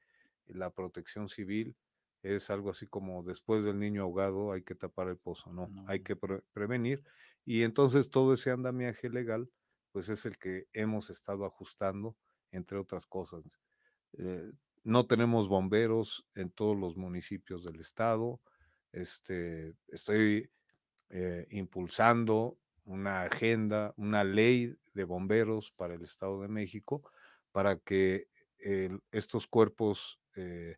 la 0.47 0.71
protección 0.71 1.29
civil 1.29 1.77
es 2.23 2.51
algo 2.51 2.71
así 2.71 2.87
como 2.87 3.23
después 3.23 3.65
del 3.65 3.79
niño 3.79 4.03
ahogado 4.03 4.53
hay 4.53 4.63
que 4.63 4.75
tapar 4.75 5.09
el 5.09 5.17
pozo, 5.17 5.53
no, 5.53 5.69
hay 5.87 6.03
que 6.03 6.17
prevenir. 6.17 7.05
Y 7.45 7.63
entonces 7.63 8.11
todo 8.11 8.35
ese 8.35 8.51
andamiaje 8.51 9.09
legal, 9.09 9.51
pues 9.93 10.09
es 10.09 10.27
el 10.27 10.39
que 10.39 10.67
hemos 10.73 11.11
estado 11.11 11.45
ajustando, 11.45 12.17
entre 12.51 12.79
otras 12.79 13.07
cosas. 13.07 13.43
Eh, 14.19 14.53
no 14.83 15.07
tenemos 15.07 15.49
bomberos 15.49 16.27
en 16.35 16.51
todos 16.51 16.77
los 16.77 16.97
municipios 16.97 17.65
del 17.65 17.81
estado, 17.81 18.41
este, 18.93 19.75
estoy 19.89 20.51
eh, 21.11 21.47
impulsando 21.51 22.59
una 22.85 23.23
agenda, 23.23 23.95
una 23.97 24.25
ley 24.25 24.75
de 24.95 25.05
bomberos 25.05 25.71
para 25.71 25.95
el 25.95 26.03
Estado 26.03 26.41
de 26.41 26.49
México, 26.49 27.03
para 27.53 27.77
que 27.77 28.29
estos 29.11 29.47
cuerpos, 29.47 30.21
eh, 30.37 30.77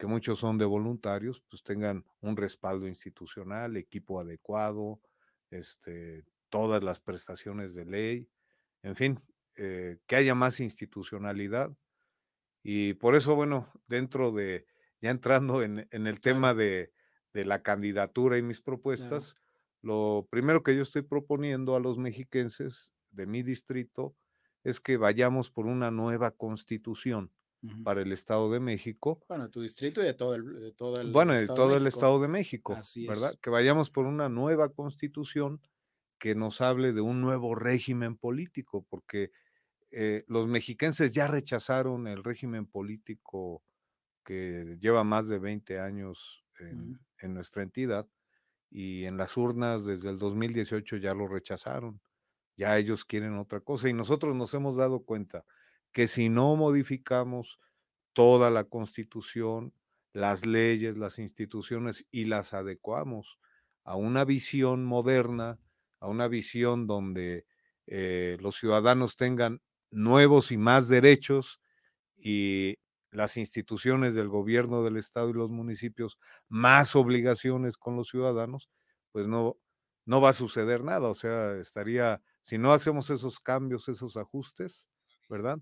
que 0.00 0.06
muchos 0.06 0.38
son 0.38 0.56
de 0.56 0.64
voluntarios, 0.64 1.42
pues 1.50 1.62
tengan 1.62 2.06
un 2.22 2.34
respaldo 2.34 2.88
institucional, 2.88 3.76
equipo 3.76 4.18
adecuado, 4.18 4.98
este, 5.50 6.24
todas 6.48 6.82
las 6.82 7.00
prestaciones 7.00 7.74
de 7.74 7.84
ley, 7.84 8.30
en 8.82 8.96
fin, 8.96 9.20
eh, 9.56 9.98
que 10.06 10.16
haya 10.16 10.34
más 10.34 10.58
institucionalidad. 10.60 11.76
Y 12.62 12.94
por 12.94 13.14
eso, 13.14 13.34
bueno, 13.34 13.70
dentro 13.88 14.32
de, 14.32 14.66
ya 15.02 15.10
entrando 15.10 15.62
en 15.62 15.86
el 15.92 16.20
tema 16.20 16.54
de, 16.54 16.94
de 17.34 17.44
la 17.44 17.62
candidatura 17.62 18.38
y 18.38 18.42
mis 18.42 18.62
propuestas, 18.62 19.36
lo 19.82 20.26
primero 20.30 20.62
que 20.62 20.74
yo 20.74 20.80
estoy 20.80 21.02
proponiendo 21.02 21.76
a 21.76 21.80
los 21.80 21.98
mexiquenses 21.98 22.94
de 23.10 23.26
mi 23.26 23.42
distrito 23.42 24.16
es 24.64 24.80
que 24.80 24.96
vayamos 24.96 25.50
por 25.50 25.66
una 25.66 25.90
nueva 25.90 26.30
constitución 26.30 27.34
para 27.84 28.02
el 28.02 28.12
Estado 28.12 28.50
de 28.50 28.60
México. 28.60 29.22
Bueno, 29.28 29.50
tu 29.50 29.60
distrito 29.60 30.00
y 30.00 30.04
de 30.04 30.14
todo 30.14 30.34
el, 30.34 30.60
de 30.60 30.72
todo 30.72 31.00
el 31.00 31.10
Bueno, 31.10 31.34
de 31.34 31.46
todo 31.46 31.76
el 31.76 31.86
Estado 31.86 32.20
de 32.20 32.28
México, 32.28 32.76
¿verdad? 33.06 33.38
Que 33.40 33.50
vayamos 33.50 33.90
por 33.90 34.06
una 34.06 34.28
nueva 34.28 34.72
constitución 34.72 35.60
que 36.18 36.34
nos 36.34 36.60
hable 36.60 36.92
de 36.92 37.00
un 37.00 37.20
nuevo 37.20 37.54
régimen 37.54 38.16
político, 38.16 38.86
porque 38.88 39.30
eh, 39.90 40.24
los 40.28 40.46
mexiquenses 40.46 41.12
ya 41.12 41.26
rechazaron 41.26 42.06
el 42.06 42.22
régimen 42.22 42.66
político 42.66 43.62
que 44.24 44.76
lleva 44.80 45.02
más 45.02 45.28
de 45.28 45.38
20 45.38 45.80
años 45.80 46.44
en, 46.58 47.00
en, 47.18 47.34
nuestra 47.34 47.62
entidad 47.62 48.06
y 48.70 49.04
en 49.04 49.16
las 49.16 49.36
urnas 49.36 49.86
desde 49.86 50.10
el 50.10 50.18
2018 50.18 50.98
ya 50.98 51.14
lo 51.14 51.26
rechazaron. 51.26 52.00
Ya 52.56 52.78
ellos 52.78 53.04
quieren 53.04 53.38
otra 53.38 53.60
cosa 53.60 53.88
y 53.88 53.94
nosotros 53.94 54.36
nos 54.36 54.52
hemos 54.54 54.76
dado 54.76 55.02
cuenta 55.02 55.44
que 55.92 56.06
si 56.06 56.28
no 56.28 56.56
modificamos 56.56 57.58
toda 58.12 58.50
la 58.50 58.64
constitución, 58.64 59.74
las 60.12 60.46
leyes, 60.46 60.96
las 60.98 61.18
instituciones 61.18 62.06
y 62.10 62.24
las 62.26 62.54
adecuamos 62.54 63.38
a 63.84 63.96
una 63.96 64.24
visión 64.24 64.84
moderna, 64.84 65.60
a 66.00 66.08
una 66.08 66.28
visión 66.28 66.86
donde 66.86 67.46
eh, 67.86 68.36
los 68.40 68.56
ciudadanos 68.56 69.16
tengan 69.16 69.62
nuevos 69.90 70.52
y 70.52 70.56
más 70.58 70.88
derechos 70.88 71.60
y 72.16 72.78
las 73.10 73.36
instituciones 73.36 74.14
del 74.14 74.28
gobierno 74.28 74.82
del 74.82 74.96
estado 74.96 75.30
y 75.30 75.32
los 75.34 75.50
municipios 75.50 76.18
más 76.48 76.94
obligaciones 76.96 77.76
con 77.76 77.96
los 77.96 78.08
ciudadanos, 78.08 78.70
pues 79.12 79.26
no, 79.26 79.58
no 80.06 80.20
va 80.20 80.30
a 80.30 80.32
suceder 80.32 80.84
nada. 80.84 81.08
O 81.08 81.14
sea, 81.14 81.56
estaría, 81.58 82.22
si 82.42 82.58
no 82.58 82.72
hacemos 82.72 83.10
esos 83.10 83.40
cambios, 83.40 83.88
esos 83.88 84.16
ajustes, 84.16 84.88
¿verdad? 85.28 85.58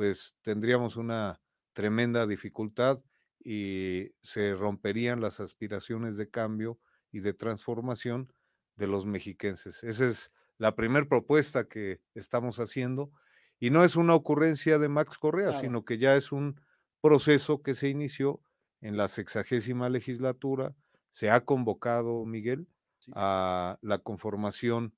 Pues 0.00 0.34
tendríamos 0.40 0.96
una 0.96 1.42
tremenda 1.74 2.26
dificultad 2.26 3.00
y 3.38 4.12
se 4.22 4.54
romperían 4.54 5.20
las 5.20 5.40
aspiraciones 5.40 6.16
de 6.16 6.30
cambio 6.30 6.78
y 7.12 7.20
de 7.20 7.34
transformación 7.34 8.32
de 8.76 8.86
los 8.86 9.04
mexiquenses. 9.04 9.84
Esa 9.84 10.06
es 10.06 10.32
la 10.56 10.74
primera 10.74 11.06
propuesta 11.06 11.68
que 11.68 12.00
estamos 12.14 12.60
haciendo 12.60 13.12
y 13.58 13.68
no 13.68 13.84
es 13.84 13.94
una 13.94 14.14
ocurrencia 14.14 14.78
de 14.78 14.88
Max 14.88 15.18
Correa, 15.18 15.60
sino 15.60 15.84
que 15.84 15.98
ya 15.98 16.16
es 16.16 16.32
un 16.32 16.58
proceso 17.02 17.60
que 17.60 17.74
se 17.74 17.90
inició 17.90 18.40
en 18.80 18.96
la 18.96 19.06
sexagésima 19.06 19.90
legislatura. 19.90 20.74
Se 21.10 21.28
ha 21.28 21.44
convocado, 21.44 22.24
Miguel, 22.24 22.68
a 23.12 23.78
la 23.82 23.98
conformación 23.98 24.94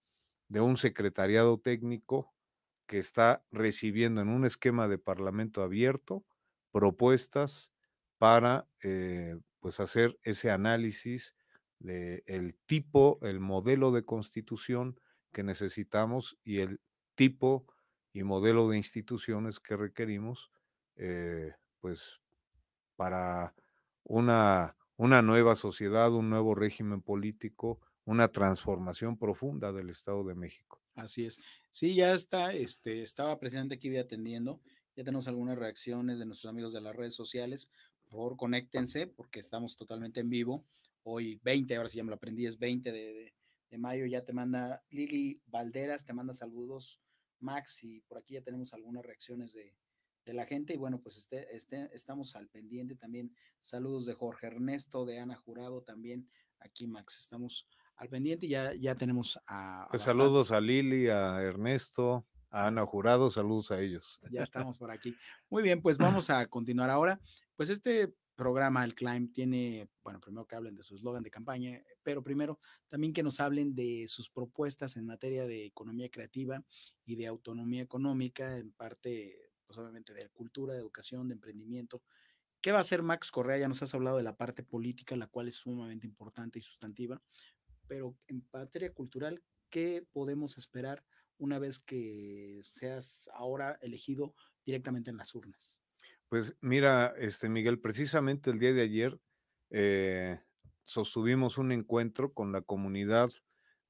de 0.47 0.61
un 0.61 0.77
secretariado 0.77 1.59
técnico 1.59 2.32
que 2.93 2.99
está 2.99 3.43
recibiendo 3.51 4.21
en 4.21 4.29
un 4.29 4.45
esquema 4.45 4.87
de 4.87 4.99
parlamento 4.99 5.63
abierto 5.63 6.27
propuestas 6.73 7.73
para 8.19 8.69
eh, 8.83 9.35
pues 9.61 9.81
hacer 9.81 10.19
ese 10.25 10.51
análisis 10.51 11.35
del 11.79 12.23
el 12.27 12.55
tipo, 12.67 13.19
el 13.23 13.41
modelo 13.41 13.93
de 13.93 14.05
constitución 14.05 15.01
que 15.33 15.43
necesitamos 15.43 16.39
y 16.45 16.59
el 16.59 16.83
tipo 17.15 17.65
y 18.13 18.25
modelo 18.25 18.69
de 18.69 18.77
instituciones 18.77 19.59
que 19.59 19.75
requerimos 19.79 20.51
eh, 20.97 21.55
pues 21.81 22.21
para 22.97 23.55
una, 24.05 24.77
una 24.99 25.23
nueva 25.23 25.55
sociedad, 25.55 26.13
un 26.13 26.29
nuevo 26.29 26.55
régimen 26.55 27.01
político, 27.01 27.81
una 28.05 28.29
transformación 28.29 29.17
profunda 29.17 29.73
del 29.73 29.89
Estado 29.89 30.25
de 30.25 30.35
México. 30.35 30.82
Así 30.95 31.25
es. 31.25 31.39
Sí, 31.71 31.95
ya 31.95 32.15
está, 32.15 32.53
este, 32.53 33.03
estaba 33.03 33.39
presente 33.39 33.75
aquí 33.75 33.97
atendiendo. 33.97 34.61
Ya 34.95 35.05
tenemos 35.05 35.27
algunas 35.29 35.59
reacciones 35.59 36.19
de 36.19 36.27
nuestros 36.27 36.51
amigos 36.51 36.73
de 36.73 36.81
las 36.81 36.95
redes 36.95 37.15
sociales. 37.15 37.71
Por 38.03 38.11
favor, 38.11 38.37
conéctense 38.37 39.07
porque 39.07 39.41
estamos 39.41 39.77
totalmente 39.77 40.21
en 40.21 40.29
vivo. 40.29 40.67
Hoy 41.03 41.41
20, 41.43 41.75
ahora 41.77 41.89
sí 41.89 41.97
ya 41.97 42.05
me 42.05 42.11
lo 42.11 42.17
aprendí, 42.17 42.47
es 42.47 42.59
20 42.59 42.93
de, 42.93 43.35
de 43.71 43.79
mayo. 43.79 44.05
Ya 44.07 44.23
te 44.23 44.33
manda 44.33 44.85
Lili 44.91 45.41
Valderas, 45.47 46.05
te 46.05 46.13
manda 46.13 46.35
saludos 46.35 47.01
Max 47.41 47.83
y 47.85 48.01
por 48.03 48.19
aquí 48.19 48.35
ya 48.35 48.43
tenemos 48.43 48.73
algunas 48.75 49.05
reacciones 49.05 49.53
de, 49.53 49.75
de 50.25 50.33
la 50.33 50.47
gente 50.47 50.75
y 50.75 50.77
bueno, 50.77 51.01
pues 51.01 51.17
este, 51.17 51.55
este, 51.55 51.91
estamos 51.93 52.37
al 52.37 52.49
pendiente 52.49 52.95
también. 52.95 53.35
Saludos 53.61 54.07
de 54.07 54.15
Jorge 54.15 54.47
Ernesto, 54.47 55.05
de 55.05 55.19
Ana 55.19 55.37
Jurado 55.37 55.83
también. 55.83 56.29
Aquí, 56.59 56.87
Max, 56.87 57.19
estamos 57.19 57.67
al 58.03 58.09
pendiente 58.09 58.49
ya, 58.49 58.75
ya 58.75 58.97
tenemos 58.97 59.39
a... 59.47 59.87
pues 59.89 60.03
saludos 60.03 60.51
a 60.51 60.61
Lili, 60.61 61.09
a 61.09 61.41
Ernesto, 61.41 62.27
a 62.51 62.67
Ana 62.67 62.85
Jurado, 62.85 63.31
saludos 63.31 63.71
a 63.71 63.81
ellos. 63.81 64.21
Ya 64.29 64.43
estamos 64.43 64.77
por 64.77 64.91
aquí. 64.91 65.17
Muy 65.49 65.63
bien, 65.63 65.81
pues 65.81 65.99
vamos 65.99 66.29
a 66.29 66.45
continuar 66.47 66.91
ahora. 66.91 67.21
Pues 67.55 67.71
este 67.71 68.13
programa, 68.35 68.85
el 68.85 68.97
Climb, 68.97 69.33
tiene, 69.33 69.89
bueno, 70.03 70.19
primero 70.19 70.49
que 70.49 70.57
hablen 70.57 70.75
de 70.75 70.83
su 70.83 70.97
eslogan 70.97 71.23
de 71.23 71.31
campaña, 71.31 71.81
pero 72.03 72.25
primero 72.25 72.59
también 72.89 73.13
que 73.13 73.23
nos 73.23 73.39
hablen 73.39 73.73
de 73.77 74.07
sus 74.09 74.29
propuestas 74.31 74.97
en 74.97 75.07
materia 75.07 75.47
de 75.47 75.67
economía 75.67 76.11
creativa 76.11 76.61
y 77.05 77.15
de 77.15 77.29
autonomía 77.29 77.83
económica, 77.83 78.59
en 78.59 78.73
parte 78.73 79.53
pues, 79.65 79.79
obviamente 79.79 80.13
de 80.13 80.29
cultura, 80.31 80.73
de 80.75 80.81
educación, 80.81 81.29
de 81.29 81.35
emprendimiento. 81.35 82.03
¿Qué 82.61 82.71
va 82.71 82.79
a 82.79 82.83
hacer 82.83 83.03
Max 83.03 83.33
Correa? 83.33 83.59
Ya 83.59 83.67
nos 83.67 83.83
has 83.83 83.93
hablado 83.93 84.17
de 84.17 84.23
la 84.23 84.37
parte 84.37 84.63
política, 84.63 85.17
la 85.17 85.27
cual 85.27 85.49
es 85.49 85.57
sumamente 85.57 86.07
importante 86.07 86.61
y 86.61 86.63
sustantiva, 86.63 87.21
pero 87.93 88.17
en 88.27 88.43
materia 88.51 88.91
cultural, 88.91 89.43
¿qué 89.69 90.07
podemos 90.13 90.57
esperar 90.57 91.05
una 91.37 91.59
vez 91.59 91.79
que 91.79 92.63
seas 92.75 93.29
ahora 93.35 93.79
elegido 93.83 94.35
directamente 94.65 95.11
en 95.11 95.19
las 95.19 95.35
urnas? 95.35 95.83
Pues 96.31 96.57
mira, 96.63 97.13
este 97.19 97.51
Miguel, 97.51 97.81
precisamente 97.81 98.49
el 98.49 98.59
día 98.59 98.73
de 98.73 98.81
ayer 98.81 99.21
eh, 99.69 100.41
sostuvimos 100.87 101.59
un 101.59 101.71
encuentro 101.71 102.33
con 102.33 102.51
la 102.51 102.63
comunidad 102.63 103.29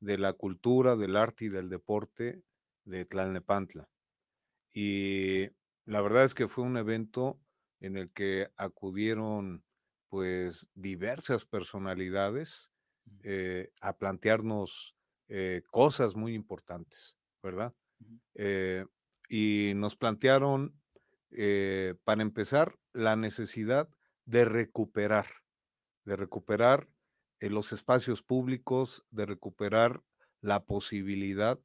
de 0.00 0.18
la 0.18 0.32
cultura, 0.32 0.96
del 0.96 1.14
arte 1.14 1.44
y 1.44 1.48
del 1.48 1.68
deporte 1.68 2.42
de 2.84 3.04
Tlalnepantla. 3.04 3.88
Y 4.72 5.46
la 5.84 6.00
verdad 6.00 6.24
es 6.24 6.34
que 6.34 6.48
fue 6.48 6.64
un 6.64 6.76
evento 6.76 7.40
en 7.78 7.96
el 7.96 8.10
que 8.10 8.48
acudieron 8.56 9.62
pues 10.08 10.68
diversas 10.74 11.44
personalidades 11.44 12.71
eh, 13.22 13.70
a 13.80 13.96
plantearnos 13.98 14.96
eh, 15.28 15.62
cosas 15.70 16.16
muy 16.16 16.34
importantes, 16.34 17.16
¿verdad? 17.42 17.74
Eh, 18.34 18.86
y 19.28 19.72
nos 19.76 19.96
plantearon, 19.96 20.80
para 22.04 22.22
empezar, 22.22 22.78
la 22.92 23.16
necesidad 23.16 23.88
de 24.26 24.44
recuperar, 24.44 25.26
de 26.04 26.16
recuperar 26.16 26.88
los 27.40 27.72
espacios 27.72 28.22
públicos, 28.22 29.04
de 29.10 29.26
recuperar 29.26 30.02
la 30.40 30.64
posibilidad 30.64 31.58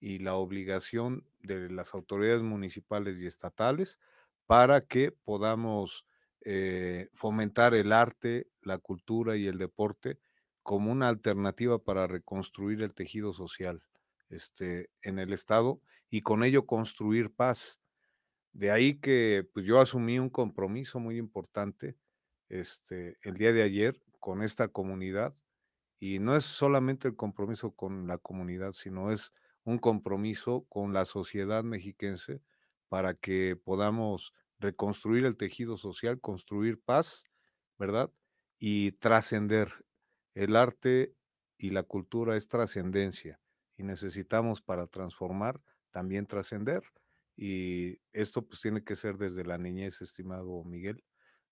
y 0.00 0.18
la 0.18 0.34
obligación 0.34 1.26
de 1.40 1.68
las 1.70 1.94
autoridades 1.94 2.42
municipales 2.42 3.18
y 3.18 3.26
estatales 3.26 3.98
para 4.46 4.80
que 4.86 5.12
podamos 5.12 6.06
eh, 6.42 7.08
fomentar 7.12 7.74
el 7.74 7.92
arte, 7.92 8.48
la 8.62 8.78
cultura 8.78 9.36
y 9.36 9.46
el 9.46 9.58
deporte 9.58 10.18
como 10.62 10.92
una 10.92 11.08
alternativa 11.08 11.78
para 11.82 12.06
reconstruir 12.06 12.82
el 12.82 12.94
tejido 12.94 13.32
social 13.32 13.82
este, 14.28 14.90
en 15.02 15.18
el 15.18 15.32
Estado 15.32 15.80
y 16.10 16.22
con 16.22 16.44
ello 16.44 16.66
construir 16.66 17.34
paz. 17.34 17.80
De 18.52 18.70
ahí 18.70 19.00
que 19.00 19.48
pues, 19.54 19.66
yo 19.66 19.80
asumí 19.80 20.18
un 20.18 20.30
compromiso 20.30 21.00
muy 21.00 21.18
importante 21.18 21.96
este, 22.48 23.18
el 23.22 23.34
día 23.34 23.52
de 23.52 23.62
ayer 23.62 24.02
con 24.18 24.42
esta 24.42 24.68
comunidad 24.68 25.34
y 26.00 26.18
no 26.18 26.36
es 26.36 26.44
solamente 26.44 27.08
el 27.08 27.16
compromiso 27.16 27.72
con 27.72 28.06
la 28.06 28.18
comunidad, 28.18 28.72
sino 28.72 29.12
es 29.12 29.32
un 29.64 29.78
compromiso 29.78 30.66
con 30.68 30.92
la 30.92 31.04
sociedad 31.04 31.62
mexiquense 31.62 32.42
para 32.88 33.14
que 33.14 33.56
podamos 33.56 34.32
reconstruir 34.58 35.24
el 35.24 35.36
tejido 35.36 35.76
social, 35.76 36.20
construir 36.20 36.80
paz, 36.82 37.24
¿verdad? 37.78 38.10
Y 38.58 38.92
trascender. 38.92 39.84
El 40.34 40.56
arte 40.56 41.14
y 41.58 41.70
la 41.70 41.82
cultura 41.82 42.36
es 42.36 42.48
trascendencia 42.48 43.40
y 43.76 43.82
necesitamos 43.82 44.62
para 44.62 44.86
transformar 44.86 45.60
también 45.90 46.26
trascender. 46.26 46.82
Y 47.36 47.98
esto 48.12 48.46
pues 48.46 48.60
tiene 48.60 48.84
que 48.84 48.96
ser 48.96 49.16
desde 49.16 49.44
la 49.44 49.58
niñez, 49.58 50.00
estimado 50.02 50.62
Miguel, 50.64 51.02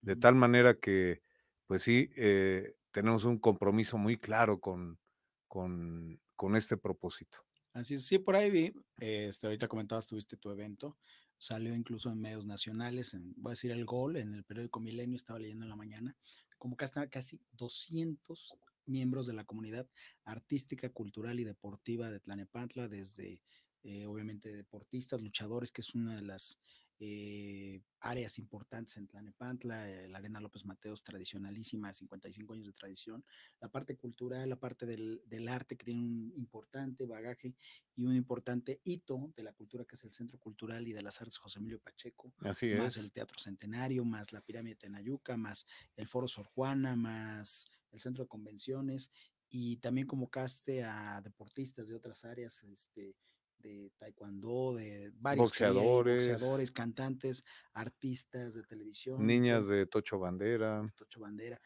de 0.03 0.17
tal 0.17 0.35
manera 0.35 0.75
que, 0.75 1.23
pues 1.67 1.83
sí, 1.83 2.11
eh, 2.17 2.75
tenemos 2.91 3.25
un 3.25 3.39
compromiso 3.39 3.97
muy 3.97 4.19
claro 4.19 4.61
con, 4.61 4.99
con, 5.47 6.21
con 6.37 6.57
este 6.57 6.77
propósito. 6.77 7.39
Así 7.73 7.95
es, 7.95 8.07
sí, 8.07 8.19
por 8.19 8.37
ahí 8.37 8.51
vi, 8.51 8.73
este, 8.99 9.47
ahorita 9.47 9.69
comentabas, 9.69 10.07
tuviste 10.07 10.37
tu 10.37 10.51
evento, 10.51 10.99
salió 11.39 11.75
incluso 11.75 12.11
en 12.11 12.21
medios 12.21 12.45
nacionales, 12.45 13.15
en, 13.15 13.35
voy 13.37 13.51
a 13.51 13.55
decir 13.55 13.71
el 13.71 13.85
Gol, 13.85 14.17
en 14.17 14.35
el 14.35 14.45
periódico 14.45 14.81
Milenio, 14.81 15.17
estaba 15.17 15.39
leyendo 15.39 15.65
en 15.65 15.71
la 15.71 15.77
mañana, 15.77 16.17
como 16.59 16.77
que 16.77 16.85
hasta 16.85 17.09
casi 17.09 17.41
200 17.53 18.59
miembros 18.89 19.27
de 19.27 19.35
la 19.35 19.45
comunidad 19.45 19.89
artística, 20.25 20.89
cultural 20.91 21.41
y 21.41 21.45
deportiva 21.45 22.11
de 22.11 22.21
Tlanepantla, 22.21 22.89
desde 22.89 23.43
eh, 23.83 24.07
obviamente 24.07 24.55
deportistas, 24.55 25.21
luchadores, 25.21 25.71
que 25.71 25.83
es 25.83 25.95
una 25.95 26.17
de 26.17 26.23
las 26.23 26.59
eh, 27.01 27.81
áreas 28.01 28.41
importantes 28.41 28.97
en 28.97 29.07
Tlanepantla, 29.07 29.89
eh, 29.89 30.09
la 30.09 30.19
Arena 30.19 30.41
López 30.41 30.65
Mateos, 30.65 31.05
tradicionalísima, 31.05 31.93
55 31.93 32.55
años 32.55 32.67
de 32.67 32.73
tradición, 32.73 33.25
la 33.61 33.69
parte 33.69 33.97
cultural, 33.97 34.49
la 34.49 34.59
parte 34.59 34.85
del, 34.85 35.23
del, 35.27 35.49
arte 35.49 35.77
que 35.77 35.85
tiene 35.85 36.01
un 36.01 36.33
importante 36.37 37.07
bagaje 37.07 37.55
y 37.95 38.05
un 38.05 38.17
importante 38.17 38.81
hito 38.83 39.33
de 39.37 39.45
la 39.45 39.53
cultura 39.53 39.85
que 39.85 39.95
es 39.95 40.03
el 40.03 40.13
Centro 40.13 40.39
Cultural 40.39 40.89
y 40.89 40.93
de 40.93 41.03
las 41.03 41.21
Artes 41.21 41.39
José 41.39 41.61
Emilio 41.61 41.79
Pacheco, 41.79 42.33
Así 42.41 42.67
más 42.75 42.97
es. 42.97 43.05
el 43.05 43.13
Teatro 43.13 43.39
Centenario, 43.39 44.05
más 44.05 44.33
la 44.33 44.41
Pirámide 44.41 44.75
Tenayuca, 44.75 45.37
más 45.37 45.67
el 45.95 46.09
Foro 46.09 46.27
Sor 46.27 46.47
Juana, 46.47 46.97
más 46.97 47.71
el 47.93 48.01
Centro 48.01 48.25
de 48.25 48.29
Convenciones 48.29 49.11
y 49.51 49.79
también 49.79 50.07
convocaste 50.07 50.85
a 50.85 51.21
deportistas 51.23 51.89
de 51.89 51.95
otras 51.95 52.25
áreas, 52.25 52.63
este, 52.65 53.17
de 53.59 53.93
taekwondo, 53.99 54.75
de 54.75 55.13
varios 55.17 55.47
Boxeadores. 55.47 56.29
boxeadores, 56.29 56.71
cantantes, 56.73 57.45
artistas 57.73 58.55
de 58.55 58.63
televisión 58.63 59.27
Niñas 59.27 59.67
de 59.67 59.87
Tocho 59.87 60.19
Bandera. 60.19 60.83
de 60.83 60.93
Tocho 60.93 61.21
Bandera. 61.21 61.61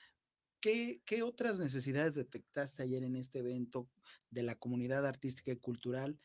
¿Qué, 0.60 1.02
¿Qué 1.04 1.22
otras 1.22 1.58
necesidades 1.58 2.14
detectaste 2.14 2.82
ayer 2.82 3.02
en 3.02 3.16
este 3.16 3.40
evento 3.40 3.90
de 4.30 4.44
la 4.44 4.54
comunidad 4.54 5.04
artística 5.06 5.50
y 5.50 5.56
cultural? 5.56 6.18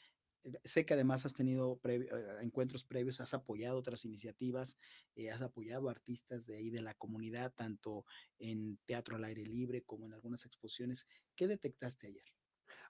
Sé 0.63 0.85
que 0.85 0.93
además 0.93 1.25
has 1.25 1.33
tenido 1.33 1.79
previ- 1.81 2.07
eh, 2.11 2.43
encuentros 2.43 2.83
previos, 2.85 3.19
has 3.21 3.33
apoyado 3.33 3.77
otras 3.77 4.05
iniciativas, 4.05 4.77
eh, 5.15 5.29
has 5.31 5.41
apoyado 5.41 5.89
artistas 5.89 6.45
de 6.45 6.57
ahí 6.57 6.69
de 6.69 6.81
la 6.81 6.93
comunidad, 6.93 7.53
tanto 7.53 8.05
en 8.39 8.77
teatro 8.85 9.15
al 9.17 9.23
aire 9.25 9.45
libre 9.45 9.83
como 9.83 10.05
en 10.07 10.13
algunas 10.13 10.45
exposiciones. 10.45 11.07
¿Qué 11.35 11.47
detectaste 11.47 12.07
ayer? 12.07 12.25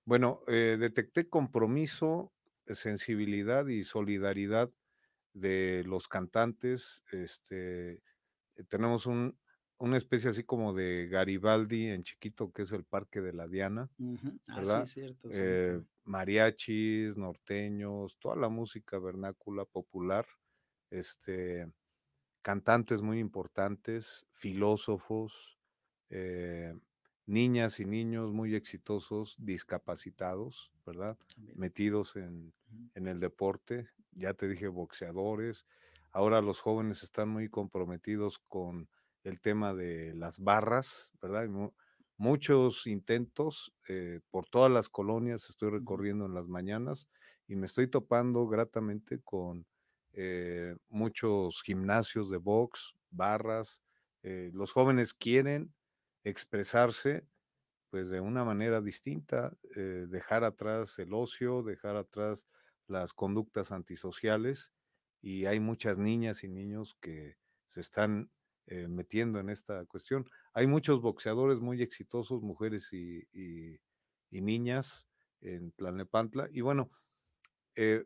Bueno, 0.05 0.41
eh, 0.47 0.77
detecté 0.79 1.29
compromiso, 1.29 2.33
sensibilidad 2.67 3.67
y 3.67 3.83
solidaridad 3.83 4.71
de 5.33 5.83
los 5.85 6.07
cantantes. 6.07 7.03
Este, 7.11 8.01
tenemos 8.69 9.05
un, 9.07 9.39
una 9.79 9.97
especie 9.97 10.29
así 10.31 10.43
como 10.43 10.73
de 10.73 11.07
Garibaldi 11.09 11.87
en 11.89 12.03
chiquito, 12.03 12.51
que 12.53 12.63
es 12.63 12.71
el 12.71 12.85
Parque 12.85 13.21
de 13.21 13.33
la 13.33 13.47
Diana, 13.47 13.91
Ujú. 13.99 14.39
Ah, 14.47 14.63
sí, 14.65 14.85
cierto, 14.87 15.31
sí. 15.33 15.59
Eh, 15.61 15.83
mariachis, 16.07 17.17
norteños, 17.17 18.17
toda 18.19 18.35
la 18.35 18.49
música 18.49 18.99
vernácula 18.99 19.65
popular, 19.65 20.25
este, 20.89 21.71
cantantes 22.41 23.01
muy 23.01 23.19
importantes, 23.19 24.25
filósofos, 24.31 25.59
eh, 26.09 26.73
niñas 27.25 27.79
y 27.79 27.85
niños 27.85 28.31
muy 28.31 28.55
exitosos, 28.55 29.35
discapacitados, 29.39 30.71
¿verdad? 30.85 31.17
también. 31.33 31.57
Metidos 31.57 32.15
en, 32.15 32.53
en 32.95 33.07
el 33.07 33.19
deporte, 33.19 33.89
ya 34.11 34.33
te 34.33 34.47
dije, 34.47 34.67
boxeadores. 34.67 35.65
Ahora 36.11 36.41
los 36.41 36.61
jóvenes 36.61 37.03
están 37.03 37.29
muy 37.29 37.49
comprometidos 37.49 38.39
con 38.39 38.89
el 39.23 39.41
tema 39.41 39.73
de 39.73 40.13
las 40.15 40.39
barras, 40.39 41.13
¿verdad? 41.21 41.49
Muchos 42.17 42.87
intentos 42.87 43.73
eh, 43.87 44.21
por 44.31 44.45
todas 44.49 44.71
las 44.71 44.89
colonias, 44.89 45.49
estoy 45.49 45.69
recorriendo 45.71 46.25
en 46.25 46.33
las 46.33 46.47
mañanas 46.47 47.07
y 47.47 47.55
me 47.55 47.67
estoy 47.67 47.87
topando 47.87 48.47
gratamente 48.47 49.21
con 49.21 49.67
eh, 50.13 50.75
muchos 50.89 51.61
gimnasios 51.63 52.29
de 52.31 52.37
box, 52.37 52.95
barras. 53.11 53.81
eh, 54.23 54.49
los 54.53 54.71
jóvenes 54.73 55.13
quieren 55.13 55.75
expresarse 56.23 57.27
pues 57.89 58.09
de 58.09 58.19
una 58.21 58.43
manera 58.43 58.81
distinta, 58.81 59.57
eh, 59.75 60.05
dejar 60.09 60.43
atrás 60.43 60.99
el 60.99 61.13
ocio, 61.13 61.63
dejar 61.63 61.95
atrás 61.95 62.47
las 62.87 63.13
conductas 63.13 63.71
antisociales 63.71 64.73
y 65.21 65.45
hay 65.45 65.59
muchas 65.59 65.97
niñas 65.97 66.43
y 66.43 66.49
niños 66.49 66.97
que 67.01 67.37
se 67.67 67.81
están 67.81 68.31
eh, 68.67 68.87
metiendo 68.89 69.39
en 69.39 69.49
esta 69.49 69.85
cuestión. 69.85 70.29
Hay 70.57 70.65
muchos 70.65 71.01
boxeadores 71.01 71.59
muy 71.59 71.83
exitosos, 71.83 72.41
mujeres 72.41 72.91
y, 72.91 73.27
niñas 74.31 75.07
en 75.39 75.71
Tlalnepantla 75.73 76.49
y 76.51 76.61
bueno, 76.61 76.89
eh, 77.75 78.05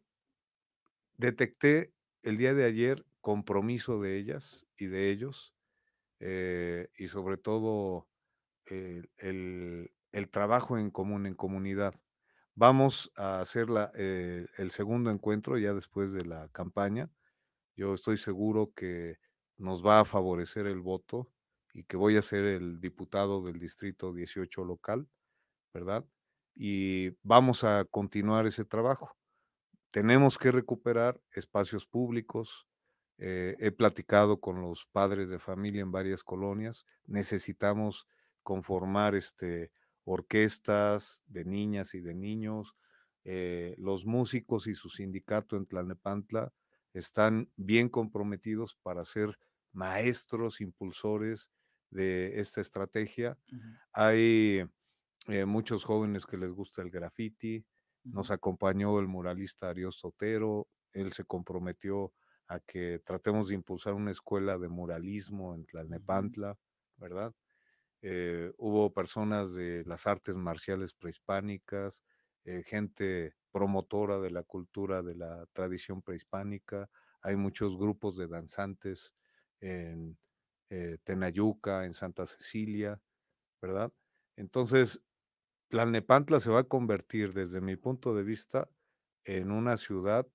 detecté 1.15 1.93
el 2.23 2.35
día 2.35 2.53
de 2.53 2.65
ayer 2.65 3.05
compromiso 3.21 4.01
de 4.01 4.17
ellas 4.17 4.67
y 4.77 4.87
de 4.87 5.11
ellos 5.11 5.53
eh, 6.19 6.89
y 6.97 7.07
sobre 7.07 7.37
todo 7.37 8.09
el, 8.65 9.89
trabajo 10.29 10.77
en 10.77 10.91
común, 10.91 11.27
en 11.27 11.35
comunidad. 11.35 11.95
Vamos 12.53 13.13
a 13.15 13.39
hacer 13.39 13.67
eh, 13.95 14.45
el 14.57 14.71
segundo 14.71 15.09
encuentro 15.09 15.57
ya 15.57 15.73
después 15.73 16.11
de 16.11 16.25
la 16.25 16.49
campaña. 16.49 17.09
Yo 17.77 17.93
estoy 17.93 18.17
seguro 18.17 18.73
que 18.75 19.19
nos 19.55 19.85
va 19.85 20.01
a 20.01 20.05
favorecer 20.05 20.67
el 20.67 20.81
voto 20.81 21.31
y 21.73 21.83
que 21.85 21.97
voy 21.97 22.17
a 22.17 22.21
ser 22.21 22.45
el 22.45 22.79
diputado 22.81 23.43
del 23.43 23.59
distrito 23.59 24.13
18 24.13 24.65
local, 24.65 25.07
¿verdad? 25.73 26.05
Y 26.55 27.11
vamos 27.23 27.63
a 27.63 27.85
continuar 27.85 28.47
ese 28.47 28.65
trabajo 28.65 29.11
tenemos 29.91 30.37
que 30.37 30.51
recuperar 30.51 31.21
espacios 31.31 31.85
públicos. 31.85 32.67
eh, 33.23 33.55
he 33.59 33.71
platicado 33.71 34.39
con 34.41 34.61
los 34.61 34.87
padres 34.87 35.29
de 35.29 35.37
familia 35.39 35.81
en 35.81 35.91
varias 35.91 36.23
colonias. 36.23 36.85
Necesitamos 37.05 38.07
conformar 38.43 39.13
este, 39.15 39.71
orquestas 40.05 41.21
de 41.27 41.45
niñas 41.45 41.93
y 41.93 42.01
de 42.01 42.15
niños. 42.15 42.75
eh, 43.23 43.75
los 43.77 44.05
músicos 44.07 44.65
y 44.67 44.73
su 44.75 44.89
sindicato 44.89 45.55
en 45.55 45.67
Tlalnepantla 45.67 46.51
están 46.93 47.51
bien 47.55 47.87
comprometidos 47.89 48.73
para 48.81 49.05
ser 49.05 49.37
maestros, 49.71 50.59
impulsores 50.61 51.51
de 51.91 52.39
esta 52.39 52.61
estrategia. 52.61 53.37
Hay 53.93 54.65
eh, 55.27 55.45
muchos 55.45 55.83
jóvenes 55.83 56.25
que 56.25 56.37
les 56.37 56.51
gusta 56.51 56.81
el 56.81 56.89
graffiti, 56.89 57.63
nos 58.03 58.31
acompañó 58.31 58.99
el 58.99 59.07
muralista 59.07 59.69
Arios 59.69 59.97
Sotero, 59.97 60.67
él 60.93 61.13
se 61.13 61.23
comprometió 61.25 62.13
a 62.47 62.59
que 62.59 62.99
tratemos 63.05 63.49
de 63.49 63.55
impulsar 63.55 63.93
una 63.93 64.11
escuela 64.11 64.57
de 64.57 64.67
muralismo 64.67 65.53
en 65.53 65.65
Tlalnepantla, 65.65 66.57
¿verdad? 66.97 67.33
Eh, 68.01 68.51
hubo 68.57 68.91
personas 68.93 69.53
de 69.53 69.83
las 69.85 70.07
artes 70.07 70.35
marciales 70.35 70.93
prehispánicas, 70.93 72.03
eh, 72.43 72.63
gente 72.65 73.35
promotora 73.51 74.19
de 74.19 74.31
la 74.31 74.43
cultura 74.43 75.03
de 75.03 75.15
la 75.15 75.45
tradición 75.53 76.01
prehispánica, 76.01 76.89
hay 77.21 77.35
muchos 77.35 77.77
grupos 77.77 78.17
de 78.17 78.27
danzantes 78.27 79.13
en 79.59 80.17
eh, 80.71 80.97
Tenayuca, 81.03 81.85
en 81.85 81.93
Santa 81.93 82.25
Cecilia, 82.25 82.99
¿verdad? 83.61 83.93
Entonces, 84.35 85.03
Tlalnepantla 85.69 86.39
se 86.39 86.49
va 86.49 86.61
a 86.61 86.63
convertir, 86.63 87.33
desde 87.33 87.61
mi 87.61 87.75
punto 87.75 88.15
de 88.15 88.23
vista, 88.23 88.69
en 89.23 89.51
una 89.51 89.77
ciudad, 89.77 90.27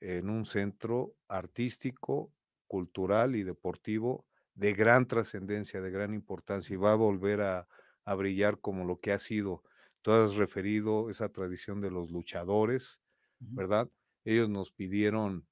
en 0.00 0.30
un 0.30 0.46
centro 0.46 1.14
artístico, 1.28 2.32
cultural 2.66 3.36
y 3.36 3.42
deportivo 3.42 4.26
de 4.54 4.72
gran 4.72 5.06
trascendencia, 5.06 5.82
de 5.82 5.90
gran 5.90 6.14
importancia, 6.14 6.72
y 6.72 6.78
va 6.78 6.92
a 6.92 6.96
volver 6.96 7.42
a, 7.42 7.68
a 8.06 8.14
brillar 8.14 8.60
como 8.60 8.86
lo 8.86 9.00
que 9.00 9.12
ha 9.12 9.18
sido. 9.18 9.62
Tú 10.00 10.12
has 10.12 10.36
referido 10.36 11.10
esa 11.10 11.28
tradición 11.28 11.82
de 11.82 11.90
los 11.90 12.10
luchadores. 12.10 13.02
¿verdad? 13.50 13.90
Ellos 14.24 14.48
nos 14.48 14.72
pidieron 14.72 15.46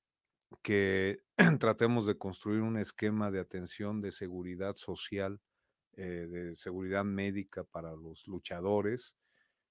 que 0.62 1.20
tratemos 1.60 2.06
de 2.06 2.18
construir 2.18 2.62
un 2.62 2.76
esquema 2.76 3.30
de 3.30 3.40
atención 3.40 4.00
de 4.00 4.10
seguridad 4.12 4.74
social, 4.76 5.40
eh, 5.92 6.26
de 6.30 6.56
seguridad 6.56 7.04
médica 7.04 7.64
para 7.64 7.92
los 7.96 8.26
luchadores. 8.26 9.18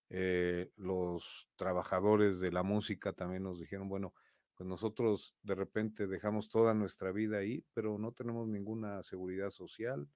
Eh, 0.09 0.71
los 0.75 1.49
trabajadores 1.55 2.39
de 2.39 2.51
la 2.51 2.63
música 2.63 3.13
también 3.13 3.43
nos 3.43 3.59
dijeron, 3.59 3.89
bueno, 3.89 4.13
pues 4.55 4.67
nosotros 4.67 5.35
de 5.43 5.55
repente 5.55 6.07
dejamos 6.07 6.49
toda 6.49 6.73
nuestra 6.73 7.11
vida 7.11 7.37
ahí, 7.39 7.65
pero 7.73 7.97
no 7.99 8.11
tenemos 8.13 8.47
ninguna 8.47 9.03
seguridad 9.03 9.51
social, 9.51 10.09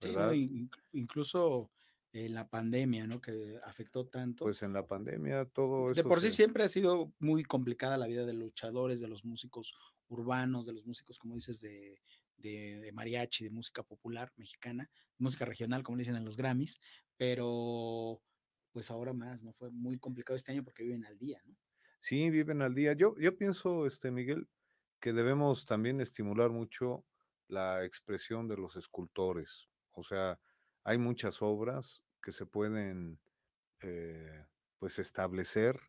Sí, 0.00 0.16
¿no? 0.16 0.32
¿verdad? 0.32 0.32
In- 0.32 0.68
inc- 0.70 0.82
incluso 0.92 1.72
eh, 2.12 2.28
la 2.28 2.48
pandemia, 2.48 3.06
¿no? 3.06 3.20
Que 3.20 3.58
afectó 3.64 4.06
tanto. 4.08 4.52
Pues 4.52 4.62
en 4.64 4.72
la 4.72 4.84
pandemia 4.86 5.44
todo 5.46 5.90
De 5.92 5.92
eso 5.92 6.04
por 6.04 6.20
sí 6.20 6.30
se... 6.30 6.32
siempre 6.32 6.64
ha 6.64 6.68
sido 6.68 7.14
muy 7.18 7.42
complicada 7.44 7.96
la 7.96 8.06
vida 8.06 8.24
de 8.26 8.32
luchadores, 8.34 9.00
de 9.00 9.08
los 9.08 9.24
músicos 9.24 9.74
urbanos, 10.08 10.66
de 10.66 10.72
los 10.72 10.86
músicos, 10.86 11.18
como 11.18 11.34
dices, 11.34 11.60
de, 11.60 12.90
mariachi, 12.92 13.44
de 13.44 13.50
música 13.50 13.82
popular 13.82 14.32
mexicana, 14.36 14.90
música 15.18 15.44
regional, 15.44 15.82
como 15.82 15.96
le 15.96 16.02
dicen 16.02 16.16
en 16.16 16.24
los 16.24 16.36
Grammys, 16.36 16.78
pero 17.16 18.22
pues 18.72 18.90
ahora 18.90 19.12
más, 19.12 19.42
¿no? 19.42 19.52
Fue 19.54 19.70
muy 19.70 19.98
complicado 19.98 20.36
este 20.36 20.52
año 20.52 20.62
porque 20.62 20.84
viven 20.84 21.04
al 21.04 21.18
día, 21.18 21.40
¿no? 21.44 21.56
Sí, 21.98 22.30
viven 22.30 22.62
al 22.62 22.74
día. 22.74 22.92
Yo, 22.92 23.16
yo 23.18 23.36
pienso, 23.36 23.86
este, 23.86 24.10
Miguel, 24.10 24.48
que 25.00 25.12
debemos 25.12 25.64
también 25.64 26.00
estimular 26.00 26.50
mucho 26.50 27.04
la 27.48 27.84
expresión 27.84 28.46
de 28.46 28.56
los 28.56 28.76
escultores. 28.76 29.68
O 29.92 30.04
sea, 30.04 30.38
hay 30.84 30.98
muchas 30.98 31.42
obras 31.42 32.04
que 32.22 32.30
se 32.30 32.46
pueden, 32.46 33.18
eh, 33.82 34.46
pues, 34.78 34.98
establecer 34.98 35.80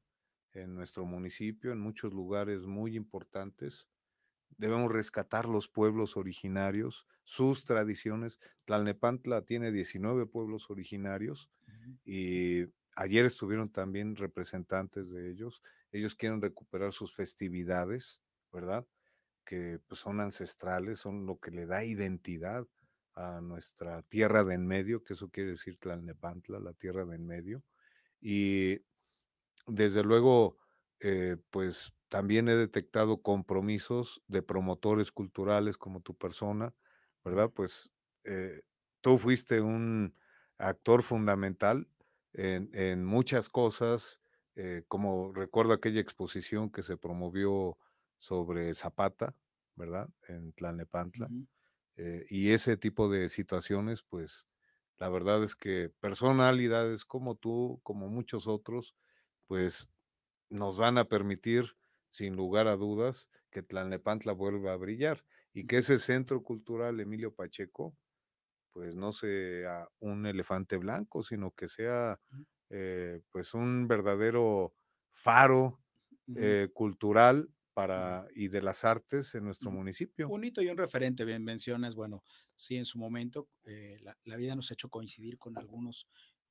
en 0.53 0.73
nuestro 0.73 1.05
municipio, 1.05 1.71
en 1.71 1.79
muchos 1.79 2.13
lugares 2.13 2.65
muy 2.65 2.95
importantes, 2.95 3.87
debemos 4.57 4.91
rescatar 4.91 5.47
los 5.47 5.67
pueblos 5.67 6.17
originarios, 6.17 7.07
sus 7.23 7.65
tradiciones. 7.65 8.39
Tlalnepantla 8.65 9.43
tiene 9.45 9.71
19 9.71 10.25
pueblos 10.25 10.69
originarios 10.69 11.49
y 12.05 12.65
ayer 12.95 13.25
estuvieron 13.25 13.71
también 13.71 14.15
representantes 14.15 15.11
de 15.11 15.29
ellos. 15.29 15.61
Ellos 15.91 16.15
quieren 16.15 16.41
recuperar 16.41 16.91
sus 16.91 17.13
festividades, 17.13 18.21
¿verdad? 18.51 18.85
Que 19.45 19.79
pues, 19.87 20.01
son 20.01 20.19
ancestrales, 20.21 20.99
son 20.99 21.25
lo 21.25 21.39
que 21.39 21.51
le 21.51 21.65
da 21.65 21.83
identidad 21.83 22.67
a 23.15 23.41
nuestra 23.41 24.01
tierra 24.03 24.43
de 24.43 24.55
en 24.55 24.65
medio, 24.65 25.03
que 25.03 25.13
eso 25.13 25.29
quiere 25.29 25.51
decir 25.51 25.77
Tlalnepantla, 25.77 26.59
la 26.59 26.73
tierra 26.73 27.05
de 27.05 27.15
en 27.15 27.25
medio. 27.25 27.63
Y 28.21 28.79
desde 29.67 30.03
luego, 30.03 30.57
eh, 30.99 31.37
pues 31.49 31.93
también 32.09 32.47
he 32.49 32.55
detectado 32.55 33.21
compromisos 33.21 34.21
de 34.27 34.41
promotores 34.41 35.11
culturales 35.11 35.77
como 35.77 36.01
tu 36.01 36.17
persona, 36.17 36.75
¿verdad? 37.23 37.51
Pues 37.53 37.91
eh, 38.25 38.61
tú 39.01 39.17
fuiste 39.17 39.61
un 39.61 40.15
actor 40.57 41.03
fundamental 41.03 41.87
en, 42.33 42.69
en 42.73 43.05
muchas 43.05 43.49
cosas, 43.49 44.21
eh, 44.55 44.83
como 44.87 45.31
recuerdo 45.33 45.73
aquella 45.73 46.01
exposición 46.01 46.69
que 46.71 46.83
se 46.83 46.97
promovió 46.97 47.77
sobre 48.17 48.73
Zapata, 48.75 49.35
¿verdad? 49.75 50.09
En 50.27 50.53
Tlalnepantla. 50.53 51.29
Eh, 51.95 52.25
y 52.29 52.51
ese 52.51 52.77
tipo 52.77 53.09
de 53.09 53.29
situaciones, 53.29 54.03
pues 54.03 54.47
la 54.97 55.09
verdad 55.09 55.43
es 55.43 55.55
que 55.55 55.89
personalidades 55.99 57.05
como 57.05 57.35
tú, 57.35 57.79
como 57.83 58.07
muchos 58.09 58.47
otros, 58.47 58.95
pues 59.47 59.89
nos 60.49 60.77
van 60.77 60.97
a 60.97 61.05
permitir, 61.05 61.75
sin 62.09 62.35
lugar 62.35 62.67
a 62.67 62.75
dudas, 62.75 63.29
que 63.51 63.63
Tlalnepantla 63.63 64.33
vuelva 64.33 64.73
a 64.73 64.77
brillar 64.77 65.23
y 65.53 65.65
que 65.65 65.77
ese 65.77 65.97
centro 65.97 66.43
cultural 66.43 66.99
Emilio 66.99 67.33
Pacheco, 67.33 67.95
pues 68.71 68.95
no 68.95 69.11
sea 69.11 69.87
un 69.99 70.25
elefante 70.25 70.77
blanco, 70.77 71.23
sino 71.23 71.51
que 71.51 71.67
sea 71.67 72.19
eh, 72.69 73.21
pues 73.31 73.53
un 73.53 73.87
verdadero 73.87 74.73
faro 75.11 75.81
eh, 76.35 76.69
cultural 76.73 77.49
para, 77.73 78.27
y 78.35 78.49
de 78.49 78.61
las 78.61 78.85
artes 78.85 79.33
en 79.35 79.45
nuestro 79.45 79.71
municipio. 79.71 80.27
Bonito 80.27 80.61
y 80.61 80.67
un 80.67 80.77
referente, 80.77 81.25
bien 81.25 81.43
mencionas, 81.43 81.95
bueno, 81.95 82.23
sí, 82.55 82.75
en 82.75 82.85
su 82.85 82.99
momento 82.99 83.49
eh, 83.63 83.97
la, 84.01 84.17
la, 84.25 84.35
vida 84.35 84.55
nos 84.55 84.69
ha 84.69 84.75
hecho 84.75 84.89
coincidir 84.89 85.37
con 85.37 85.57
algunos 85.57 86.07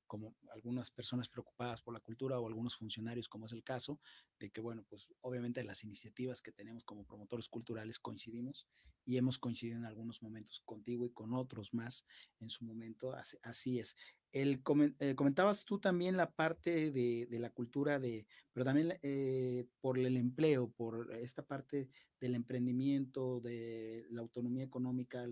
como 0.09 0.35
algunas 0.51 0.89
personas 0.89 1.29
preocupadas 1.29 1.81
por 1.83 1.93
la 1.93 1.99
cultura 1.99 2.39
o 2.39 2.47
algunos 2.47 2.75
funcionarios, 2.75 3.29
como 3.29 3.45
es 3.45 3.53
el 3.53 3.63
caso, 3.63 4.01
de 4.39 4.49
que, 4.49 4.59
bueno, 4.59 4.83
pues 4.89 5.07
obviamente 5.21 5.63
las 5.63 5.83
iniciativas 5.83 6.41
que 6.41 6.51
tenemos 6.51 6.83
como 6.83 7.05
promotores 7.05 7.47
culturales 7.47 7.99
coincidimos 7.99 8.67
y 9.05 9.17
hemos 9.17 9.37
coincidido 9.37 9.77
en 9.77 9.85
algunos 9.85 10.21
momentos 10.23 10.61
contigo 10.65 11.05
y 11.05 11.11
con 11.11 11.33
otros 11.33 11.73
más 11.73 12.05
en 12.39 12.49
su 12.49 12.65
momento, 12.65 13.13
así, 13.13 13.37
así 13.43 13.79
es. 13.79 13.95
El, 14.31 14.61
eh, 14.99 15.15
comentabas 15.15 15.63
tú 15.63 15.79
también 15.79 16.17
la 16.17 16.31
parte 16.31 16.91
de, 16.91 17.27
de 17.27 17.39
la 17.39 17.51
cultura, 17.51 17.99
de, 17.99 18.25
pero 18.51 18.65
también 18.65 18.97
eh, 19.03 19.67
por 19.79 19.99
el 19.99 20.17
empleo, 20.17 20.71
por 20.71 21.13
esta 21.13 21.43
parte 21.43 21.89
del 22.19 22.33
emprendimiento, 22.33 23.39
de 23.41 24.07
la 24.09 24.21
autonomía 24.21 24.63
económica, 24.63 25.27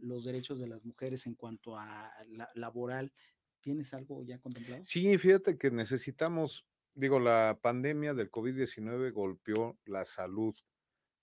los 0.00 0.24
derechos 0.24 0.58
de 0.58 0.68
las 0.68 0.84
mujeres 0.84 1.26
en 1.26 1.34
cuanto 1.34 1.76
a 1.76 2.10
la 2.28 2.48
laboral. 2.54 3.12
¿Tienes 3.60 3.92
algo 3.94 4.22
ya 4.24 4.38
contemplado? 4.38 4.84
Sí, 4.84 5.16
fíjate 5.18 5.58
que 5.58 5.70
necesitamos, 5.70 6.66
digo, 6.94 7.20
la 7.20 7.58
pandemia 7.60 8.14
del 8.14 8.30
COVID-19 8.30 9.12
golpeó 9.12 9.78
la 9.84 10.04
salud 10.04 10.54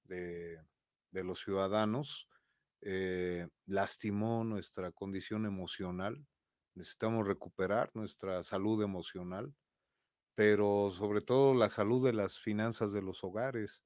de, 0.06 0.60
los 1.12 1.42
ciudadanos, 1.42 2.28
eh, 2.82 3.48
lastimó 3.66 4.44
nuestra 4.44 4.92
condición 4.92 5.46
emocional, 5.46 6.26
necesitamos 6.76 7.28
recuperar 7.28 7.90
nuestra 7.96 8.44
salud 8.44 8.84
emocional, 8.84 9.54
pero 10.36 10.92
sobre 10.92 11.22
todo 11.22 11.56
la 11.56 11.70
salud 11.70 12.06
de 12.06 12.14
las 12.14 12.40
finanzas 12.40 12.94
de 12.94 13.02
los 13.02 13.24
hogares. 13.24 13.84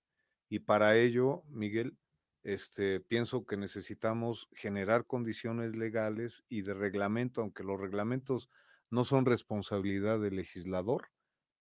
Y 0.49 0.59
para 0.59 0.97
ello, 0.97 1.43
Miguel, 1.47 1.97
este, 2.43 2.99
pienso 2.99 3.45
que 3.45 3.57
necesitamos 3.57 4.49
generar 4.53 5.05
condiciones 5.05 5.75
legales 5.75 6.43
y 6.49 6.63
de 6.63 6.73
reglamento, 6.73 7.41
aunque 7.41 7.63
los 7.63 7.79
reglamentos 7.79 8.49
no 8.89 9.03
son 9.03 9.25
responsabilidad 9.25 10.19
del 10.19 10.35
legislador, 10.37 11.09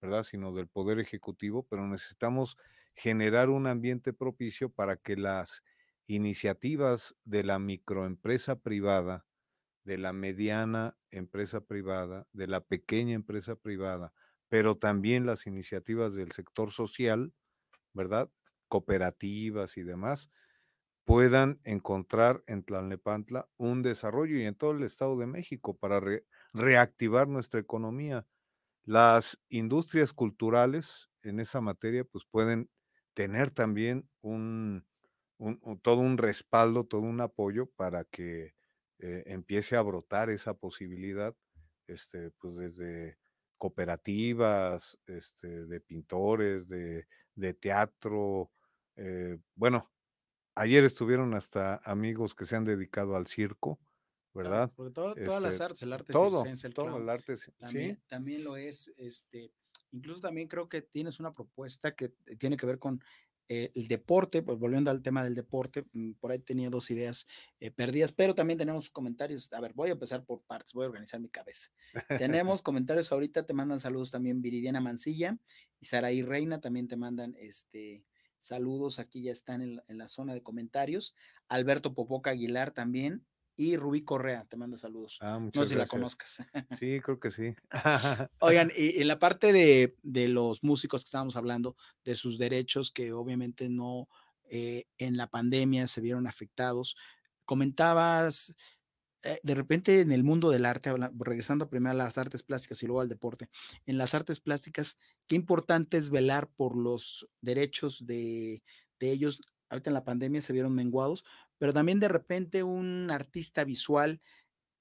¿verdad? 0.01 0.23
Sino 0.23 0.53
del 0.55 0.69
Poder 0.69 0.99
Ejecutivo, 0.99 1.67
pero 1.69 1.87
necesitamos 1.87 2.57
generar 2.95 3.51
un 3.51 3.67
ambiente 3.67 4.13
propicio 4.13 4.71
para 4.71 4.97
que 4.97 5.17
las 5.17 5.63
iniciativas 6.07 7.17
de 7.25 7.45
la 7.45 7.59
microempresa 7.59 8.61
privada, 8.61 9.27
de 9.85 9.99
la 9.99 10.13
mediana 10.13 10.97
empresa 11.11 11.61
privada, 11.63 12.27
de 12.33 12.47
la 12.47 12.61
pequeña 12.61 13.15
empresa 13.15 13.57
privada, 13.57 14.13
pero 14.49 14.77
también 14.77 15.27
las 15.27 15.47
iniciativas 15.47 16.15
del 16.15 16.33
sector 16.33 16.73
social, 16.73 17.33
¿verdad? 17.95 18.31
Cooperativas 18.69 19.77
y 19.77 19.83
demás, 19.83 20.31
puedan 21.05 21.61
encontrar 21.65 22.45
en 22.47 22.63
Tlalnepantla 22.65 23.49
un 23.57 23.83
desarrollo 23.83 24.37
y 24.39 24.45
en 24.45 24.55
todo 24.55 24.73
el 24.73 24.83
Estado 24.85 25.19
de 25.19 25.27
México 25.27 25.77
para 25.77 26.01
reactivar 26.53 27.29
nuestra 27.29 27.61
economía. 27.61 28.27
Las 28.85 29.41
industrias 29.49 30.13
culturales 30.13 31.11
en 31.23 31.41
esa 31.41 31.61
materia 31.61 32.05
pues 32.05 32.25
pueden 32.27 32.71
tener 33.15 33.51
también 33.51 34.11
un, 34.23 34.87
todo 35.83 35.99
un 35.99 36.19
respaldo, 36.19 36.85
todo 36.87 37.03
un 37.03 37.21
apoyo 37.21 37.67
para 37.67 38.05
que 38.05 38.55
eh, 38.99 39.23
empiece 39.27 39.77
a 39.77 39.83
brotar 39.83 40.31
esa 40.31 40.55
posibilidad, 40.55 41.35
este, 41.87 42.31
pues 42.33 42.57
desde 42.57 43.19
cooperativas, 43.59 44.99
este, 45.07 45.67
de 45.67 45.81
pintores, 45.81 46.69
de, 46.69 47.07
de 47.35 47.55
teatro, 47.55 48.53
eh, 48.97 49.39
bueno, 49.55 49.93
Ayer 50.61 50.85
estuvieron 50.85 51.33
hasta 51.33 51.81
amigos 51.85 52.35
que 52.35 52.45
se 52.45 52.55
han 52.55 52.67
dedicado 52.67 53.17
al 53.17 53.27
circo, 53.27 53.81
¿verdad? 54.35 54.71
porque 54.77 54.93
todo, 54.93 55.15
todas 55.15 55.43
las 55.43 55.53
este, 55.53 55.65
artes, 55.65 55.83
el 55.83 55.93
arte 55.95 56.13
todo, 56.13 56.45
el 56.45 56.75
todo 56.75 56.99
el 56.99 57.09
arte, 57.09 57.35
también, 57.57 57.97
¿sí? 57.97 58.03
también 58.07 58.45
lo 58.45 58.59
es, 58.59 58.93
este, 58.99 59.55
incluso 59.91 60.21
también 60.21 60.49
creo 60.49 60.69
que 60.69 60.83
tienes 60.83 61.19
una 61.19 61.33
propuesta 61.33 61.95
que 61.95 62.11
tiene 62.39 62.59
que 62.59 62.67
ver 62.67 62.79
con 62.79 63.03
eh, 63.49 63.73
el 63.75 63.89
deporte, 63.89 64.43
pues 64.43 64.59
volviendo 64.59 64.91
al 64.91 65.01
tema 65.01 65.25
del 65.25 65.35
deporte, 65.35 65.87
mm, 65.95 66.13
por 66.21 66.31
ahí 66.31 66.41
tenía 66.41 66.69
dos 66.69 66.91
ideas 66.91 67.27
eh, 67.59 67.71
perdidas, 67.71 68.13
pero 68.13 68.35
también 68.35 68.59
tenemos 68.59 68.91
comentarios. 68.91 69.51
A 69.55 69.61
ver, 69.63 69.73
voy 69.73 69.89
a 69.89 69.93
empezar 69.93 70.27
por 70.27 70.43
partes, 70.43 70.75
voy 70.75 70.85
a 70.85 70.89
organizar 70.89 71.21
mi 71.21 71.31
cabeza. 71.31 71.71
tenemos 72.29 72.61
comentarios 72.61 73.11
ahorita, 73.11 73.47
te 73.47 73.55
mandan 73.55 73.81
saludos 73.81 74.11
también 74.11 74.43
Viridiana 74.43 74.83
Mancilla 74.83 75.39
y 75.81 75.87
Saraí 75.87 76.21
Reina, 76.21 76.61
también 76.61 76.87
te 76.87 76.99
mandan 76.99 77.35
este 77.39 78.05
Saludos, 78.41 78.99
aquí 78.99 79.23
ya 79.23 79.33
están 79.33 79.61
en, 79.61 79.99
la 79.99 80.09
zona 80.09 80.33
de 80.33 80.43
comentarios. 80.43 81.15
Alberto 81.49 81.95
Popoca 81.95 82.31
Aguilar 82.31 82.73
también. 82.73 83.27
Y 83.55 83.77
Rubí 83.77 84.03
Correa, 84.03 84.47
te 84.47 84.57
manda 84.57 84.79
saludos. 84.79 85.19
Ah, 85.21 85.39
no 85.39 85.65
sé 85.65 85.73
si 85.73 85.77
la 85.77 85.87
conozcas. 85.87 86.43
Sí, 86.79 86.99
creo 87.01 87.21
que 87.21 87.31
sí. 87.31 87.55
Oigan, 88.41 88.73
y 88.75 89.03
en 89.03 89.09
la 89.09 89.19
parte 89.19 89.53
de, 89.53 90.29
los 90.29 90.65
músicos 90.65 91.03
que 91.03 91.09
estábamos 91.09 91.37
hablando, 91.37 91.77
de 92.03 92.15
sus 92.15 92.39
derechos 92.39 92.91
que 92.91 93.13
obviamente 93.13 93.69
no 93.69 94.09
eh, 94.49 94.87
en 94.97 95.19
la 95.19 95.27
pandemia 95.27 95.87
se 95.87 96.01
vieron 96.01 96.27
afectados, 96.27 96.97
comentabas 97.45 98.55
de 99.23 99.55
repente 99.55 100.01
en 100.01 100.13
el 100.13 100.25
mundo 100.25 100.51
del 100.51 100.65
arte, 100.65 100.93
regresando 101.19 101.69
primero 101.69 101.93
a 101.93 102.05
las 102.05 102.19
artes 102.19 102.43
plásticas 102.43 102.83
y 102.83 102.87
luego 102.87 103.01
al 103.01 103.09
deporte, 103.09 103.49
en 103.87 103.99
las 103.99 104.15
artes 104.15 104.41
plásticas, 104.41 104.99
qué 105.27 105.37
importante 105.37 105.99
es 105.99 106.11
velar 106.11 106.51
por 106.51 106.77
los 106.77 107.29
derechos 107.41 108.07
de, 108.07 108.63
ellos. 108.99 109.41
Ahorita 109.69 109.91
en 109.91 109.95
la 109.95 110.05
pandemia 110.05 110.41
se 110.41 110.53
vieron 110.53 110.75
menguados, 110.75 111.25
pero 111.59 111.73
también 111.73 112.01
de 112.01 112.09
repente 112.09 112.63
un 112.63 113.11
artista 113.11 113.65
visual 113.65 114.21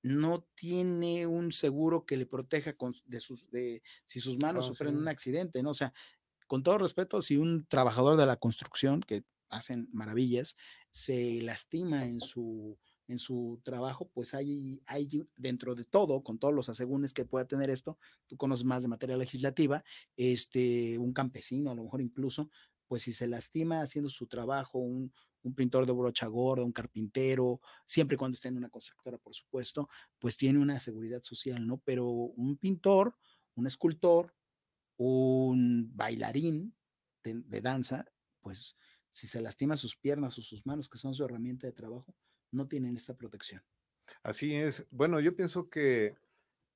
no 0.02 0.47
tiene 0.56 1.28
un 1.28 1.52
seguro 1.52 2.06
que 2.06 2.17
le 2.17 2.25
proteja 2.25 2.73
de 3.06 3.19
sus, 3.19 3.49
de, 3.52 3.84
si 4.06 4.21
sus 4.21 4.38
manos 4.38 4.65
oh, 4.65 4.67
sufren 4.69 4.95
un 4.95 5.10
accidente, 5.10 5.62
¿no? 5.62 5.71
O 5.71 5.73
sea, 5.73 5.93
con 6.47 6.63
todo 6.63 6.78
respeto, 6.78 7.21
si 7.21 7.38
un 7.38 7.65
trabajador 7.67 8.17
de 8.17 8.25
la 8.25 8.38
construcción, 8.38 9.02
que 9.02 9.23
hacen 9.49 9.89
maravillas, 9.91 10.56
se 10.89 11.41
lastima 11.41 12.06
en 12.06 12.21
su 12.21 12.78
en 13.10 13.17
su 13.17 13.60
trabajo, 13.63 14.08
pues 14.13 14.36
hay, 14.36 14.82
hay 14.86 15.10
dentro 15.36 15.74
de 15.74 15.84
todo, 15.84 16.22
con 16.24 16.38
todos 16.38 16.54
los 16.54 16.69
asegúnes 16.69 17.13
que 17.13 17.26
pueda 17.26 17.45
tener 17.45 17.72
esto, 17.72 17.98
tú 18.28 18.38
conoces 18.38 18.65
más 18.65 18.84
de 18.84 18.88
materia 18.88 19.17
legislativa, 19.17 19.84
este, 20.15 20.98
un 21.00 21.12
campesino, 21.12 21.72
a 21.72 21.76
lo 21.76 21.84
mejor 21.84 22.02
incluso, 22.02 22.50
pues 22.88 23.02
si 23.02 23.12
se 23.12 23.28
lastima 23.28 23.82
haciendo 23.82 24.10
su 24.10 24.28
trabajo, 24.28 24.78
un, 24.78 25.12
un 25.41 25.56
pintor 25.56 25.88
de 25.88 25.93
brocha 25.93 26.28
gorda, 26.28 26.63
un 26.63 26.72
carpintero, 26.72 27.60
siempre 27.88 28.13
y 28.13 28.17
cuando 28.17 28.36
esté 28.36 28.50
en 28.50 28.58
una 28.58 28.69
constructora, 28.69 29.17
por 29.17 29.34
supuesto, 29.34 29.89
pues 30.19 30.38
tiene 30.38 30.60
una 30.60 30.80
seguridad 30.80 31.24
social, 31.24 31.65
¿no? 31.65 31.80
Pero 31.80 32.06
un 32.08 32.58
pintor, 32.58 33.15
un 33.56 33.65
escultor, 33.65 34.36
un 34.98 35.89
bailarín 35.95 36.76
de, 37.24 37.41
de 37.41 37.62
danza, 37.62 38.06
pues 38.41 38.76
si 39.10 39.28
se 39.28 39.41
lastima 39.41 39.78
sus 39.78 39.95
piernas 39.95 40.38
o 40.38 40.43
sus 40.43 40.65
manos, 40.67 40.89
que 40.89 41.00
son 41.00 41.15
su 41.15 41.24
herramienta 41.24 41.65
de 41.65 41.74
trabajo, 41.74 42.15
no 42.52 42.68
tienen 42.68 42.96
esta 42.96 43.16
protección. 43.16 43.64
Así 44.24 44.56
es. 44.56 44.88
Bueno, 44.92 45.20
yo 45.20 45.36
pienso 45.36 45.70
que 45.70 46.16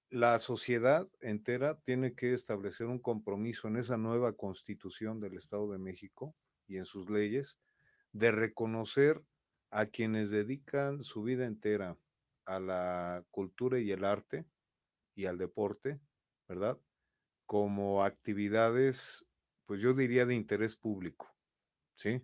la 0.09 0.37
sociedad 0.39 1.07
entera 1.21 1.79
tiene 1.81 2.13
que 2.13 2.33
establecer 2.33 2.87
un 2.87 2.99
compromiso 2.99 3.67
en 3.67 3.77
esa 3.77 3.97
nueva 3.97 4.33
constitución 4.33 5.19
del 5.19 5.35
Estado 5.37 5.71
de 5.71 5.79
México 5.79 6.35
y 6.67 6.77
en 6.77 6.85
sus 6.85 7.09
leyes 7.09 7.57
de 8.11 8.31
reconocer 8.31 9.23
a 9.71 9.87
quienes 9.87 10.29
dedican 10.29 11.03
su 11.03 11.23
vida 11.23 11.45
entera 11.45 11.97
a 12.45 12.59
la 12.59 13.25
cultura 13.31 13.79
y 13.79 13.91
el 13.91 14.05
arte 14.05 14.45
y 15.15 15.25
al 15.25 15.37
deporte, 15.37 15.99
¿verdad? 16.47 16.79
Como 17.45 18.03
actividades, 18.03 19.25
pues 19.65 19.81
yo 19.81 19.93
diría 19.93 20.25
de 20.25 20.35
interés 20.35 20.75
público, 20.75 21.35
¿sí? 21.95 22.21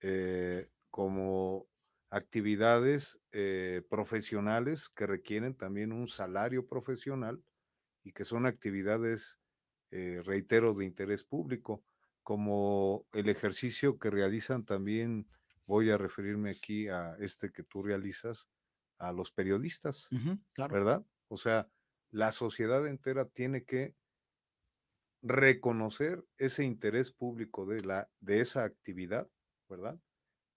Eh, 0.00 0.70
como 0.90 1.68
actividades 2.14 3.20
eh, 3.32 3.82
profesionales 3.90 4.88
que 4.88 5.06
requieren 5.06 5.56
también 5.56 5.92
un 5.92 6.06
salario 6.06 6.66
profesional 6.68 7.42
y 8.04 8.12
que 8.12 8.24
son 8.24 8.46
actividades, 8.46 9.40
eh, 9.90 10.22
reitero, 10.24 10.74
de 10.74 10.84
interés 10.84 11.24
público, 11.24 11.84
como 12.22 13.06
el 13.12 13.28
ejercicio 13.28 13.98
que 13.98 14.10
realizan 14.10 14.64
también, 14.64 15.28
voy 15.66 15.90
a 15.90 15.98
referirme 15.98 16.50
aquí 16.50 16.88
a 16.88 17.16
este 17.18 17.50
que 17.50 17.64
tú 17.64 17.82
realizas, 17.82 18.48
a 18.98 19.12
los 19.12 19.32
periodistas, 19.32 20.14
¿verdad? 20.68 21.04
O 21.28 21.36
sea, 21.36 21.68
la 22.10 22.30
sociedad 22.30 22.86
entera 22.86 23.26
tiene 23.28 23.64
que 23.64 23.96
reconocer 25.22 26.24
ese 26.38 26.64
interés 26.64 27.10
público 27.10 27.66
de, 27.66 27.82
la, 27.82 28.10
de 28.20 28.40
esa 28.40 28.64
actividad, 28.64 29.28
¿verdad? 29.68 29.98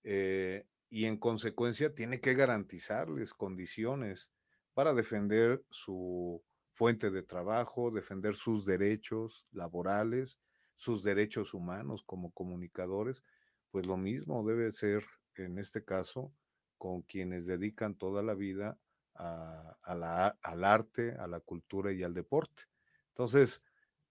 Eh, 0.04 0.66
y 0.90 1.06
en 1.06 1.18
consecuencia 1.18 1.94
tiene 1.94 2.22
que 2.22 2.34
garantizarles 2.34 3.34
condiciones 3.34 4.32
para 4.74 4.94
defender 4.94 5.64
su 5.70 6.44
fuente 6.74 7.12
de 7.12 7.24
trabajo, 7.24 7.92
defender 7.92 8.36
sus 8.36 8.66
derechos 8.66 9.46
laborales, 9.52 10.40
sus 10.76 11.04
derechos 11.04 11.54
humanos 11.54 12.04
como 12.04 12.32
comunicadores, 12.32 13.24
pues 13.72 13.88
lo 13.88 13.98
mismo 13.98 14.46
debe 14.48 14.72
ser 14.72 15.04
en 15.36 15.58
este 15.58 15.84
caso 15.84 16.34
con 16.78 17.02
quienes 17.02 17.48
dedican 17.48 17.96
toda 17.96 18.22
la 18.22 18.36
vida 18.36 18.80
al 19.16 20.64
arte, 20.64 21.14
a 21.14 21.28
la 21.28 21.40
cultura 21.40 21.92
y 21.92 22.04
al 22.04 22.14
deporte. 22.14 22.64
Entonces, 23.10 23.64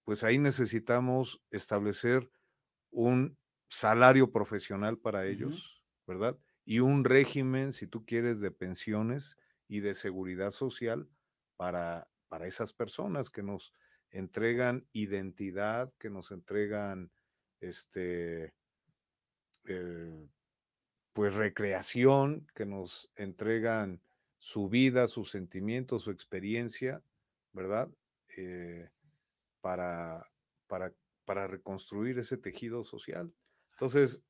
pues 0.05 0.25
ahí 0.25 0.39
necesitamos 0.39 1.41
establecer 1.51 2.29
un 2.91 3.39
salario 3.69 4.33
profesional 4.33 4.99
para 4.99 5.27
ellos, 5.27 5.85
¿verdad? 6.07 6.37
Y 6.67 6.81
un 6.81 7.05
régimen, 7.05 7.73
si 7.73 7.87
tú 7.87 8.05
quieres, 8.05 8.41
de 8.41 8.51
pensiones 8.51 9.39
y 9.69 9.81
de 9.81 9.95
seguridad 9.95 10.51
social 10.51 11.09
para, 11.57 12.11
para 12.29 12.49
esas 12.49 12.73
personas 12.73 13.31
que 13.31 13.45
nos 13.45 13.73
entregan 14.11 14.87
identidad, 14.93 15.95
que 15.99 16.11
nos 16.11 16.33
entregan 16.33 17.13
este, 17.61 18.53
eh, 19.65 20.29
pues 21.13 21.35
recreación, 21.35 22.49
que 22.53 22.67
nos 22.67 23.13
entregan 23.15 24.03
su 24.39 24.69
vida, 24.69 25.07
sus 25.07 25.31
sentimientos, 25.31 26.03
su 26.03 26.11
experiencia, 26.11 27.03
¿verdad? 27.53 27.89
Eh, 28.37 28.91
para, 29.61 30.29
para, 30.67 30.93
para 31.25 31.47
reconstruir 31.47 32.19
ese 32.19 32.37
tejido 32.37 32.85
social. 32.85 33.33
Entonces, 33.73 34.25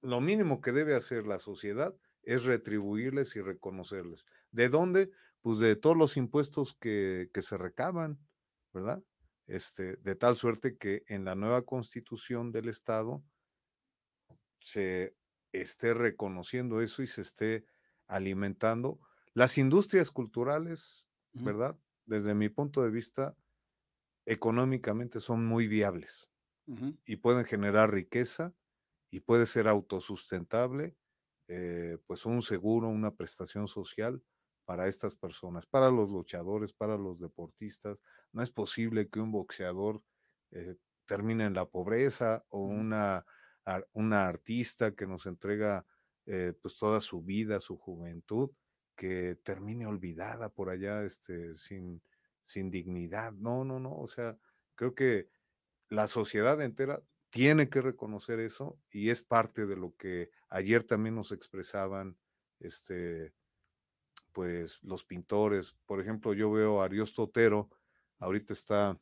lo 0.00 0.20
mínimo 0.20 0.60
que 0.60 0.72
debe 0.72 0.94
hacer 0.94 1.26
la 1.26 1.38
sociedad 1.38 1.94
es 2.22 2.44
retribuirles 2.44 3.36
y 3.36 3.40
reconocerles. 3.40 4.26
¿De 4.50 4.68
dónde? 4.68 5.10
Pues 5.40 5.58
de 5.60 5.76
todos 5.76 5.96
los 5.96 6.16
impuestos 6.16 6.76
que, 6.78 7.30
se 7.40 7.56
recaban, 7.56 8.18
¿verdad? 8.72 9.02
Este, 9.46 9.96
de 9.96 10.14
tal 10.14 10.36
suerte 10.36 10.76
que 10.76 11.04
en 11.06 11.24
la 11.24 11.34
nueva 11.34 11.62
constitución 11.62 12.52
del 12.52 12.68
Estado 12.68 13.24
se 14.58 15.16
esté 15.52 15.94
reconociendo 15.94 16.82
eso 16.82 17.02
y 17.02 17.06
se 17.06 17.22
esté 17.22 17.64
alimentando. 18.06 19.00
Las 19.32 19.56
industrias 19.56 20.10
culturales, 20.10 21.08
¿verdad? 21.32 21.78
Desde 22.04 22.34
mi 22.34 22.48
punto 22.48 22.82
de 22.82 22.90
vista, 22.90 23.36
económicamente 24.26 25.20
son 25.20 25.46
muy 25.46 25.66
viables 25.66 26.28
y 27.06 27.16
pueden 27.16 27.46
generar 27.46 27.90
riqueza 27.90 28.52
y 29.10 29.20
puede 29.20 29.46
ser 29.46 29.68
autosustentable, 29.68 30.96
eh, 31.48 31.98
pues 32.06 32.26
un 32.26 32.42
seguro, 32.42 32.88
una 32.88 33.14
prestación 33.14 33.68
social 33.68 34.22
para 34.64 34.86
estas 34.86 35.16
personas, 35.16 35.66
para 35.66 35.90
los 35.90 36.10
luchadores, 36.10 36.72
para 36.74 36.98
los 36.98 37.18
deportistas. 37.20 38.02
No 38.32 38.42
es 38.42 38.50
posible 38.50 39.08
que 39.08 39.20
un 39.20 39.32
boxeador 39.32 40.02
eh, 40.50 40.76
termine 41.06 41.46
en 41.46 41.54
la 41.54 41.64
pobreza 41.64 42.44
o 42.50 42.60
una, 42.60 43.24
una 43.92 44.28
artista 44.28 44.94
que 44.94 45.06
nos 45.06 45.26
entrega 45.26 45.86
eh, 46.26 46.52
pues 46.60 46.76
toda 46.76 47.00
su 47.00 47.22
vida, 47.22 47.60
su 47.60 47.78
juventud, 47.78 48.50
que 48.94 49.36
termine 49.36 49.86
olvidada 49.86 50.50
por 50.50 50.68
allá 50.68 51.04
este, 51.04 51.54
sin, 51.56 52.02
sin 52.44 52.70
dignidad. 52.70 53.32
No, 53.32 53.64
no, 53.64 53.80
no. 53.80 53.96
O 53.96 54.08
sea, 54.08 54.36
creo 54.74 54.94
que 54.94 55.30
la 55.88 56.06
sociedad 56.06 56.60
entera 56.60 57.02
tiene 57.30 57.68
que 57.68 57.82
reconocer 57.82 58.40
eso 58.40 58.78
y 58.90 59.10
es 59.10 59.22
parte 59.22 59.66
de 59.66 59.76
lo 59.76 59.94
que 59.96 60.30
ayer 60.48 60.84
también 60.84 61.14
nos 61.14 61.32
expresaban 61.32 62.16
este 62.60 63.34
pues 64.32 64.82
los 64.82 65.04
pintores. 65.04 65.76
Por 65.86 66.00
ejemplo 66.00 66.32
yo 66.32 66.50
veo 66.50 66.80
a 66.80 66.84
Ariosto 66.84 67.24
Otero 67.24 67.70
ahorita 68.18 68.52
está 68.52 68.98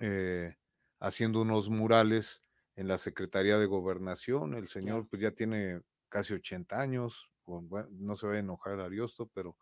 eh, 0.00 0.56
haciendo 1.00 1.42
unos 1.42 1.68
murales 1.68 2.42
en 2.76 2.88
la 2.88 2.98
Secretaría 2.98 3.58
de 3.58 3.66
Gobernación. 3.66 4.54
El 4.54 4.68
señor 4.68 5.06
pues 5.08 5.22
ya 5.22 5.30
tiene 5.30 5.82
casi 6.08 6.34
80 6.34 6.80
años 6.80 7.30
no 7.46 8.16
se 8.16 8.26
va 8.26 8.34
a 8.34 8.38
enojar 8.38 8.80
Ariosto 8.80 9.30
pero 9.34 9.56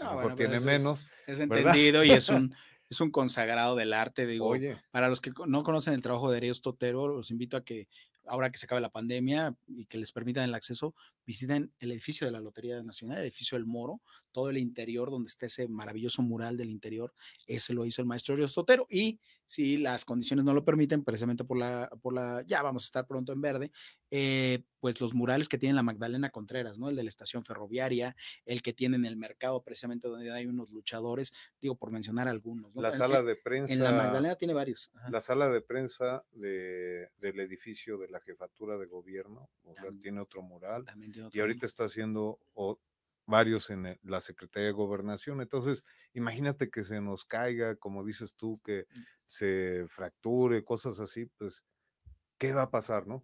a 0.00 0.04
lo 0.04 0.16
mejor 0.16 0.34
tiene 0.34 0.60
menos 0.60 1.06
es, 1.26 1.40
entendido 1.40 2.04
y 2.04 2.10
es 2.10 2.28
un 2.28 2.54
es 2.88 3.00
un 3.00 3.10
consagrado 3.10 3.76
del 3.76 3.92
arte, 3.92 4.26
digo, 4.26 4.54
para 4.90 5.08
los 5.08 5.20
que 5.20 5.32
no 5.46 5.62
conocen 5.62 5.94
el 5.94 6.02
trabajo 6.02 6.30
de 6.30 6.38
Arios 6.38 6.62
Totero, 6.62 7.08
los 7.08 7.30
invito 7.30 7.56
a 7.56 7.64
que 7.64 7.88
ahora 8.28 8.50
que 8.50 8.58
se 8.58 8.66
acabe 8.66 8.80
la 8.80 8.90
pandemia 8.90 9.56
y 9.66 9.86
que 9.86 9.98
les 9.98 10.12
permitan 10.12 10.44
el 10.44 10.54
acceso, 10.54 10.94
visiten 11.26 11.72
el 11.78 11.92
edificio 11.92 12.26
de 12.26 12.32
la 12.32 12.40
Lotería 12.40 12.82
Nacional, 12.82 13.18
el 13.18 13.24
edificio 13.24 13.56
del 13.56 13.66
Moro, 13.66 14.00
todo 14.32 14.50
el 14.50 14.58
interior 14.58 15.10
donde 15.10 15.28
está 15.28 15.46
ese 15.46 15.68
maravilloso 15.68 16.22
mural 16.22 16.56
del 16.56 16.70
interior, 16.70 17.14
ese 17.46 17.72
lo 17.72 17.84
hizo 17.84 18.02
el 18.02 18.08
maestro 18.08 18.34
Arios 18.34 18.54
Totero 18.54 18.86
y 18.90 19.18
si 19.46 19.78
las 19.78 20.04
condiciones 20.04 20.44
no 20.44 20.52
lo 20.52 20.64
permiten, 20.64 21.04
precisamente 21.04 21.44
por 21.44 21.58
la, 21.58 21.90
por 22.02 22.14
la, 22.14 22.42
ya 22.46 22.62
vamos 22.62 22.84
a 22.84 22.86
estar 22.86 23.06
pronto 23.06 23.32
en 23.32 23.40
verde, 23.40 23.72
eh, 24.10 24.62
pues 24.80 25.00
los 25.00 25.14
murales 25.14 25.48
que 25.48 25.58
tiene 25.58 25.74
la 25.74 25.82
Magdalena 25.82 26.30
Contreras, 26.30 26.78
¿no? 26.78 26.88
El 26.88 26.96
de 26.96 27.02
la 27.02 27.08
estación 27.08 27.44
ferroviaria, 27.44 28.16
el 28.44 28.62
que 28.62 28.72
tiene 28.72 28.96
en 28.96 29.04
el 29.04 29.16
mercado, 29.16 29.62
precisamente 29.62 30.08
donde 30.08 30.32
hay 30.32 30.46
unos 30.46 30.70
luchadores, 30.70 31.32
digo, 31.60 31.76
por 31.76 31.90
mencionar 31.90 32.28
algunos. 32.28 32.74
La 32.74 32.92
sala 32.92 33.22
de 33.22 33.36
prensa. 33.36 33.72
En 33.72 33.82
la 33.82 33.92
Magdalena 33.92 34.36
tiene 34.36 34.54
varios. 34.54 34.90
La 35.10 35.20
sala 35.20 35.48
de 35.50 35.60
prensa 35.60 36.24
de, 36.32 37.10
del 37.18 37.40
edificio 37.40 37.98
de 37.98 38.08
la 38.08 38.20
jefatura 38.20 38.78
de 38.78 38.86
gobierno, 38.86 39.50
o 39.64 39.74
sea, 39.74 39.90
tiene 40.00 40.20
otro 40.20 40.42
mural. 40.42 40.84
y 41.32 41.40
ahorita 41.40 41.66
está 41.66 41.84
haciendo 41.84 42.38
varios 43.26 43.68
en 43.68 43.98
la 44.04 44.20
Secretaría 44.20 44.68
de 44.68 44.72
Gobernación. 44.72 45.42
Entonces, 45.42 45.84
imagínate 46.14 46.70
que 46.70 46.82
se 46.82 47.00
nos 47.02 47.26
caiga, 47.26 47.76
como 47.76 48.02
dices 48.02 48.34
tú, 48.36 48.58
que 48.64 48.86
mm. 48.88 49.00
se 49.26 49.84
fracture, 49.88 50.64
cosas 50.64 50.98
así, 50.98 51.26
pues, 51.36 51.64
¿qué 52.38 52.54
va 52.54 52.62
a 52.62 52.70
pasar, 52.70 53.06
no? 53.06 53.22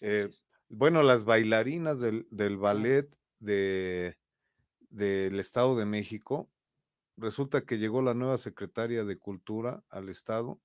Eh, 0.00 0.28
bueno, 0.68 1.02
las 1.02 1.24
bailarinas 1.24 2.00
del, 2.00 2.56
ballet 2.56 3.08
de, 3.38 4.18
del 4.90 5.38
Estado 5.38 5.76
de 5.76 5.86
México, 5.86 6.50
resulta 7.16 7.64
que 7.64 7.78
llegó 7.78 8.02
la 8.02 8.14
nueva 8.14 8.38
secretaria 8.38 9.04
de 9.04 9.18
Cultura 9.18 9.84
al 9.88 10.08
Estado 10.08 10.60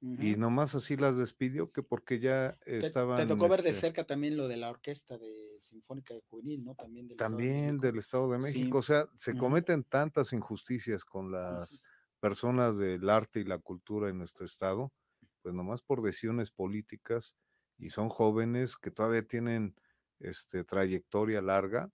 y 0.00 0.36
nomás 0.36 0.74
así 0.74 0.98
las 0.98 1.16
despidió, 1.16 1.72
que 1.72 1.82
porque 1.82 2.20
ya 2.20 2.58
estaban... 2.66 3.16
Te 3.16 3.26
tocó 3.26 3.48
ver 3.48 3.62
de 3.62 3.70
este 3.70 3.80
cerca 3.80 4.04
también 4.04 4.36
lo 4.36 4.48
de 4.48 4.58
la 4.58 4.68
orquesta 4.68 5.16
de 5.16 5.56
Sinfónica 5.58 6.12
de 6.12 6.20
Juvenil, 6.28 6.62
¿no? 6.62 6.74
También 6.74 7.08
del, 7.08 7.16
también 7.16 7.78
del 7.78 7.96
Estado 7.96 8.30
de 8.30 8.38
México. 8.38 8.78
O 8.78 8.82
sea, 8.82 9.08
se 9.16 9.34
cometen 9.34 9.82
tantas 9.82 10.34
injusticias 10.34 11.06
con 11.06 11.32
las 11.32 11.88
personas 12.20 12.76
del 12.76 13.08
arte 13.08 13.40
y 13.40 13.44
la 13.44 13.58
cultura 13.58 14.10
en 14.10 14.18
nuestro 14.18 14.44
Estado, 14.44 14.92
pues 15.40 15.54
nomás 15.54 15.80
por 15.80 16.02
decisiones 16.02 16.50
políticas 16.50 17.34
y 17.78 17.90
son 17.90 18.08
jóvenes 18.08 18.76
que 18.76 18.90
todavía 18.90 19.26
tienen 19.26 19.74
este, 20.20 20.64
trayectoria 20.64 21.42
larga, 21.42 21.90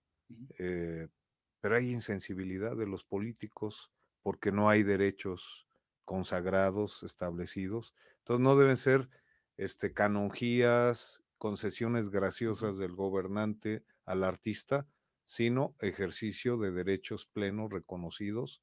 eh, 0.59 1.09
pero 1.61 1.77
hay 1.77 1.91
insensibilidad 1.91 2.77
de 2.77 2.87
los 2.87 3.05
políticos 3.05 3.91
porque 4.23 4.53
no 4.53 4.69
hay 4.69 4.83
derechos 4.83 5.67
consagrados, 6.05 7.03
establecidos. 7.03 7.95
Entonces 8.19 8.43
no 8.43 8.57
deben 8.57 8.77
ser 8.77 9.09
este, 9.57 9.93
canonjías 9.93 11.23
concesiones 11.39 12.11
graciosas 12.11 12.77
del 12.77 12.95
gobernante 12.95 13.85
al 14.05 14.25
artista, 14.25 14.87
sino 15.25 15.75
ejercicio 15.81 16.59
de 16.59 16.71
derechos 16.71 17.27
plenos 17.27 17.71
reconocidos 17.71 18.63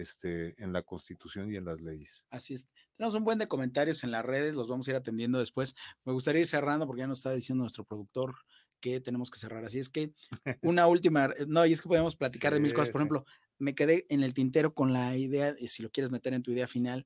este, 0.00 0.60
en 0.62 0.72
la 0.72 0.82
Constitución 0.82 1.52
y 1.52 1.56
en 1.56 1.64
las 1.64 1.80
leyes. 1.80 2.24
Así 2.30 2.54
es. 2.54 2.68
Tenemos 2.96 3.14
un 3.14 3.24
buen 3.24 3.38
de 3.38 3.48
comentarios 3.48 4.04
en 4.04 4.10
las 4.10 4.24
redes, 4.24 4.54
los 4.54 4.68
vamos 4.68 4.86
a 4.86 4.90
ir 4.90 4.96
atendiendo 4.96 5.38
después. 5.38 5.74
Me 6.04 6.12
gustaría 6.12 6.40
ir 6.40 6.46
cerrando 6.46 6.86
porque 6.86 7.00
ya 7.00 7.06
nos 7.06 7.18
está 7.18 7.32
diciendo 7.32 7.62
nuestro 7.62 7.84
productor 7.84 8.34
que 8.80 9.00
tenemos 9.00 9.30
que 9.30 9.38
cerrar. 9.38 9.64
Así 9.64 9.78
es 9.78 9.88
que 9.88 10.12
una 10.62 10.86
última, 10.86 11.26
eh, 11.36 11.46
no, 11.46 11.64
y 11.66 11.72
es 11.72 11.82
que 11.82 11.88
podemos 11.88 12.16
platicar 12.16 12.54
de 12.54 12.60
mil 12.60 12.74
cosas. 12.74 12.90
Por 12.90 13.00
ejemplo, 13.00 13.24
me 13.58 13.74
quedé 13.74 14.06
en 14.08 14.22
el 14.22 14.34
tintero 14.34 14.74
con 14.74 14.92
la 14.92 15.16
idea, 15.16 15.54
si 15.66 15.82
lo 15.82 15.90
quieres 15.90 16.10
meter 16.10 16.34
en 16.34 16.42
tu 16.42 16.52
idea 16.52 16.66
final, 16.66 17.04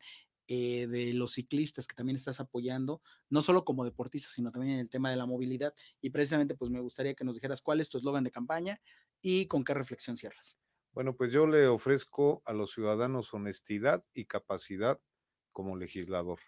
eh, 0.53 0.88
de 0.88 1.12
los 1.12 1.35
ciclistas 1.35 1.87
que 1.87 1.94
también 1.94 2.16
estás 2.16 2.40
apoyando, 2.40 3.00
no 3.29 3.40
solo 3.40 3.64
como 3.64 3.85
deportista, 3.85 4.31
sino 4.35 4.50
también 4.50 4.74
en 4.74 4.81
el 4.81 4.88
tema 4.88 5.09
de 5.09 5.16
la 5.16 5.24
movilidad. 5.24 5.72
Y 6.00 6.11
precisamente, 6.11 6.57
pues 6.57 6.72
me 6.72 6.81
gustaría 6.81 7.14
que 7.14 7.24
nos 7.24 7.37
dijeras 7.37 7.62
cuál 7.62 7.81
es 7.81 7.88
tu 7.88 7.98
eslogan 7.98 8.24
de 8.24 8.33
campaña 8.33 8.81
y 9.22 9.46
con 9.46 9.62
qué 9.62 9.74
reflexión 9.74 10.16
cierras. 10.16 10.59
Bueno, 10.92 11.16
pues 11.16 11.33
yo 11.33 11.46
le 11.46 11.66
ofrezco 11.68 12.42
a 12.44 12.53
los 12.53 12.72
ciudadanos 12.72 13.33
honestidad 13.33 14.05
y 14.12 14.26
capacidad 14.26 15.00
como 15.53 15.76
legislador. 15.76 16.40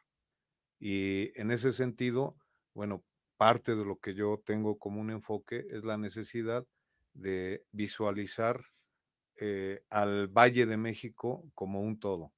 Y 0.80 1.38
en 1.40 1.50
ese 1.50 1.72
sentido, 1.72 2.36
bueno, 2.74 3.04
parte 3.36 3.76
de 3.76 3.84
lo 3.84 3.98
que 3.98 4.14
yo 4.14 4.42
tengo 4.44 4.78
como 4.78 5.00
un 5.00 5.10
enfoque 5.10 5.66
es 5.70 5.84
la 5.84 5.98
necesidad 5.98 6.66
de 7.14 7.64
visualizar 7.72 8.64
eh, 9.36 9.84
al 9.90 10.28
Valle 10.28 10.66
de 10.66 10.76
México 10.76 11.50
como 11.54 11.80
un 11.80 11.98
todo 12.00 12.32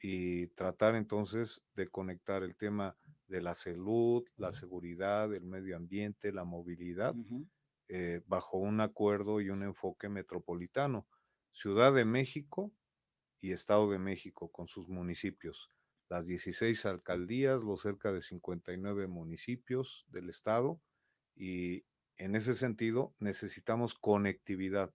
y 0.00 0.48
tratar 0.48 0.96
entonces 0.96 1.64
de 1.74 1.88
conectar 1.88 2.42
el 2.42 2.56
tema 2.56 2.96
de 3.28 3.40
la 3.40 3.54
salud, 3.54 4.24
la 4.36 4.52
seguridad, 4.52 5.32
el 5.32 5.44
medio 5.44 5.76
ambiente, 5.76 6.32
la 6.32 6.44
movilidad, 6.44 7.16
eh, 7.88 8.22
bajo 8.26 8.58
un 8.58 8.80
acuerdo 8.80 9.40
y 9.40 9.50
un 9.50 9.62
enfoque 9.62 10.08
metropolitano. 10.08 11.06
Ciudad 11.52 11.92
de 11.92 12.04
México 12.04 12.72
y 13.40 13.52
Estado 13.52 13.90
de 13.90 13.98
México 13.98 14.50
con 14.50 14.68
sus 14.68 14.88
municipios, 14.88 15.70
las 16.08 16.26
16 16.26 16.86
alcaldías, 16.86 17.62
los 17.62 17.82
cerca 17.82 18.12
de 18.12 18.22
59 18.22 19.08
municipios 19.08 20.06
del 20.08 20.28
Estado 20.28 20.80
y 21.34 21.84
en 22.16 22.36
ese 22.36 22.54
sentido 22.54 23.14
necesitamos 23.18 23.94
conectividad 23.94 24.94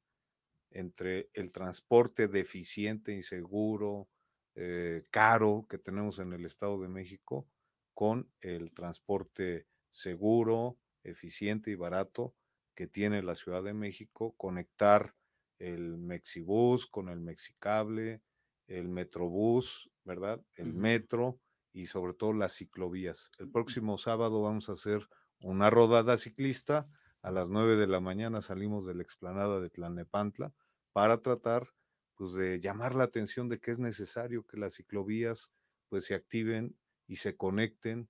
entre 0.72 1.30
el 1.34 1.52
transporte 1.52 2.28
deficiente, 2.28 3.14
inseguro, 3.14 4.08
eh, 4.56 5.04
caro 5.12 5.66
que 5.70 5.78
tenemos 5.78 6.20
en 6.20 6.34
el 6.34 6.46
Estado 6.46 6.82
de 6.82 6.88
México 6.88 7.48
con 7.94 8.32
el 8.42 8.74
transporte 8.74 9.68
seguro, 9.92 10.78
eficiente 11.04 11.72
y 11.72 11.76
barato 11.76 12.36
que 12.78 12.86
tiene 12.86 13.24
la 13.24 13.34
Ciudad 13.34 13.64
de 13.64 13.74
México, 13.74 14.36
conectar 14.38 15.16
el 15.58 15.98
Mexibus 15.98 16.86
con 16.86 17.10
el 17.10 17.20
Mexicable, 17.20 18.22
el 18.68 18.88
Metrobús, 18.88 19.90
¿verdad? 20.04 20.46
El 20.54 20.76
metro 20.76 21.42
y 21.74 21.88
sobre 21.88 22.14
todo 22.14 22.34
las 22.34 22.56
ciclovías. 22.56 23.32
El 23.40 23.50
próximo 23.50 23.98
sábado 23.98 24.44
vamos 24.44 24.70
a 24.70 24.74
hacer 24.74 25.10
una 25.40 25.72
rodada 25.72 26.20
ciclista. 26.20 26.88
A 27.24 27.32
las 27.32 27.50
9 27.50 27.78
de 27.78 27.88
la 27.88 28.00
mañana 28.00 28.44
salimos 28.44 28.86
de 28.86 28.94
la 28.94 29.02
explanada 29.02 29.60
de 29.60 29.72
Tlanepantla 29.72 30.54
para 30.94 31.24
tratar 31.24 31.74
pues 32.14 32.34
de 32.34 32.60
llamar 32.60 32.94
la 32.94 33.06
atención 33.06 33.50
de 33.50 33.60
que 33.60 33.72
es 33.72 33.80
necesario 33.80 34.46
que 34.46 34.58
las 34.58 34.76
ciclovías 34.76 35.52
pues 35.90 36.06
se 36.06 36.14
activen 36.14 36.78
y 37.08 37.16
se 37.16 37.36
conecten. 37.36 38.08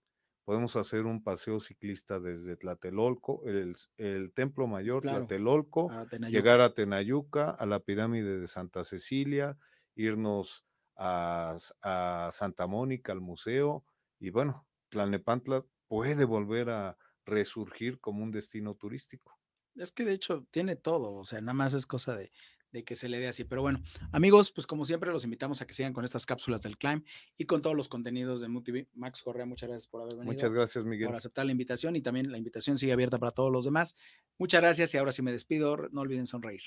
Podemos 0.47 0.77
hacer 0.77 1.05
un 1.05 1.21
paseo 1.21 1.59
ciclista 1.59 2.21
desde 2.21 2.55
Tlatelolco, 2.55 3.43
el, 3.45 4.31
Templo 4.33 4.65
Mayor, 4.65 5.01
Tlatelolco, 5.01 5.91
llegar 6.29 6.61
a 6.61 6.73
Tenayuca, 6.73 7.49
a 7.49 7.65
la 7.65 7.81
pirámide 7.81 8.39
de 8.39 8.47
Santa 8.47 8.85
Cecilia, 8.85 9.57
irnos 9.93 10.63
a, 10.95 11.57
a 11.81 12.29
Santa 12.31 12.65
Mónica, 12.65 13.11
al 13.11 13.19
museo, 13.19 13.83
y 14.19 14.29
bueno, 14.29 14.65
Tlalnepantla 14.87 15.65
puede 15.89 16.23
volver 16.23 16.69
a 16.69 16.97
resurgir 17.25 17.99
como 17.99 18.23
un 18.23 18.31
destino 18.31 18.73
turístico. 18.73 19.37
Es 19.75 19.91
que 19.91 20.05
de 20.05 20.13
hecho 20.13 20.47
tiene 20.49 20.77
todo, 20.77 21.13
o 21.13 21.25
sea, 21.25 21.41
nada 21.41 21.55
más 21.55 21.73
es 21.73 21.85
cosa 21.85 22.15
de, 22.15 22.31
de 22.71 22.83
que 22.83 22.95
se 22.95 23.09
le 23.09 23.19
dé 23.19 23.27
así. 23.27 23.43
Pero 23.43 23.61
bueno, 23.61 23.81
amigos, 24.11 24.51
pues 24.51 24.67
como 24.67 24.85
siempre 24.85 25.11
los 25.11 25.23
invitamos 25.23 25.61
a 25.61 25.67
que 25.67 25.73
sigan 25.73 25.93
con 25.93 26.05
estas 26.05 26.25
cápsulas 26.25 26.61
del 26.61 26.77
Climb 26.77 27.03
y 27.37 27.45
con 27.45 27.61
todos 27.61 27.75
los 27.75 27.89
contenidos 27.89 28.41
de 28.41 28.47
MUTV. 28.47 28.87
Max 28.93 29.21
Correa, 29.21 29.45
muchas 29.45 29.69
gracias 29.69 29.87
por 29.87 30.01
haber 30.01 30.15
venido. 30.15 30.33
Muchas 30.33 30.51
gracias, 30.51 30.85
Miguel. 30.85 31.07
Por 31.07 31.15
aceptar 31.15 31.45
la 31.45 31.51
invitación 31.51 31.95
y 31.95 32.01
también 32.01 32.31
la 32.31 32.37
invitación 32.37 32.77
sigue 32.77 32.93
abierta 32.93 33.19
para 33.19 33.31
todos 33.31 33.51
los 33.51 33.65
demás. 33.65 33.95
Muchas 34.37 34.61
gracias 34.61 34.93
y 34.93 34.97
ahora 34.97 35.11
sí 35.11 35.21
me 35.21 35.31
despido. 35.31 35.77
No 35.91 36.01
olviden 36.01 36.27
sonreír. 36.27 36.61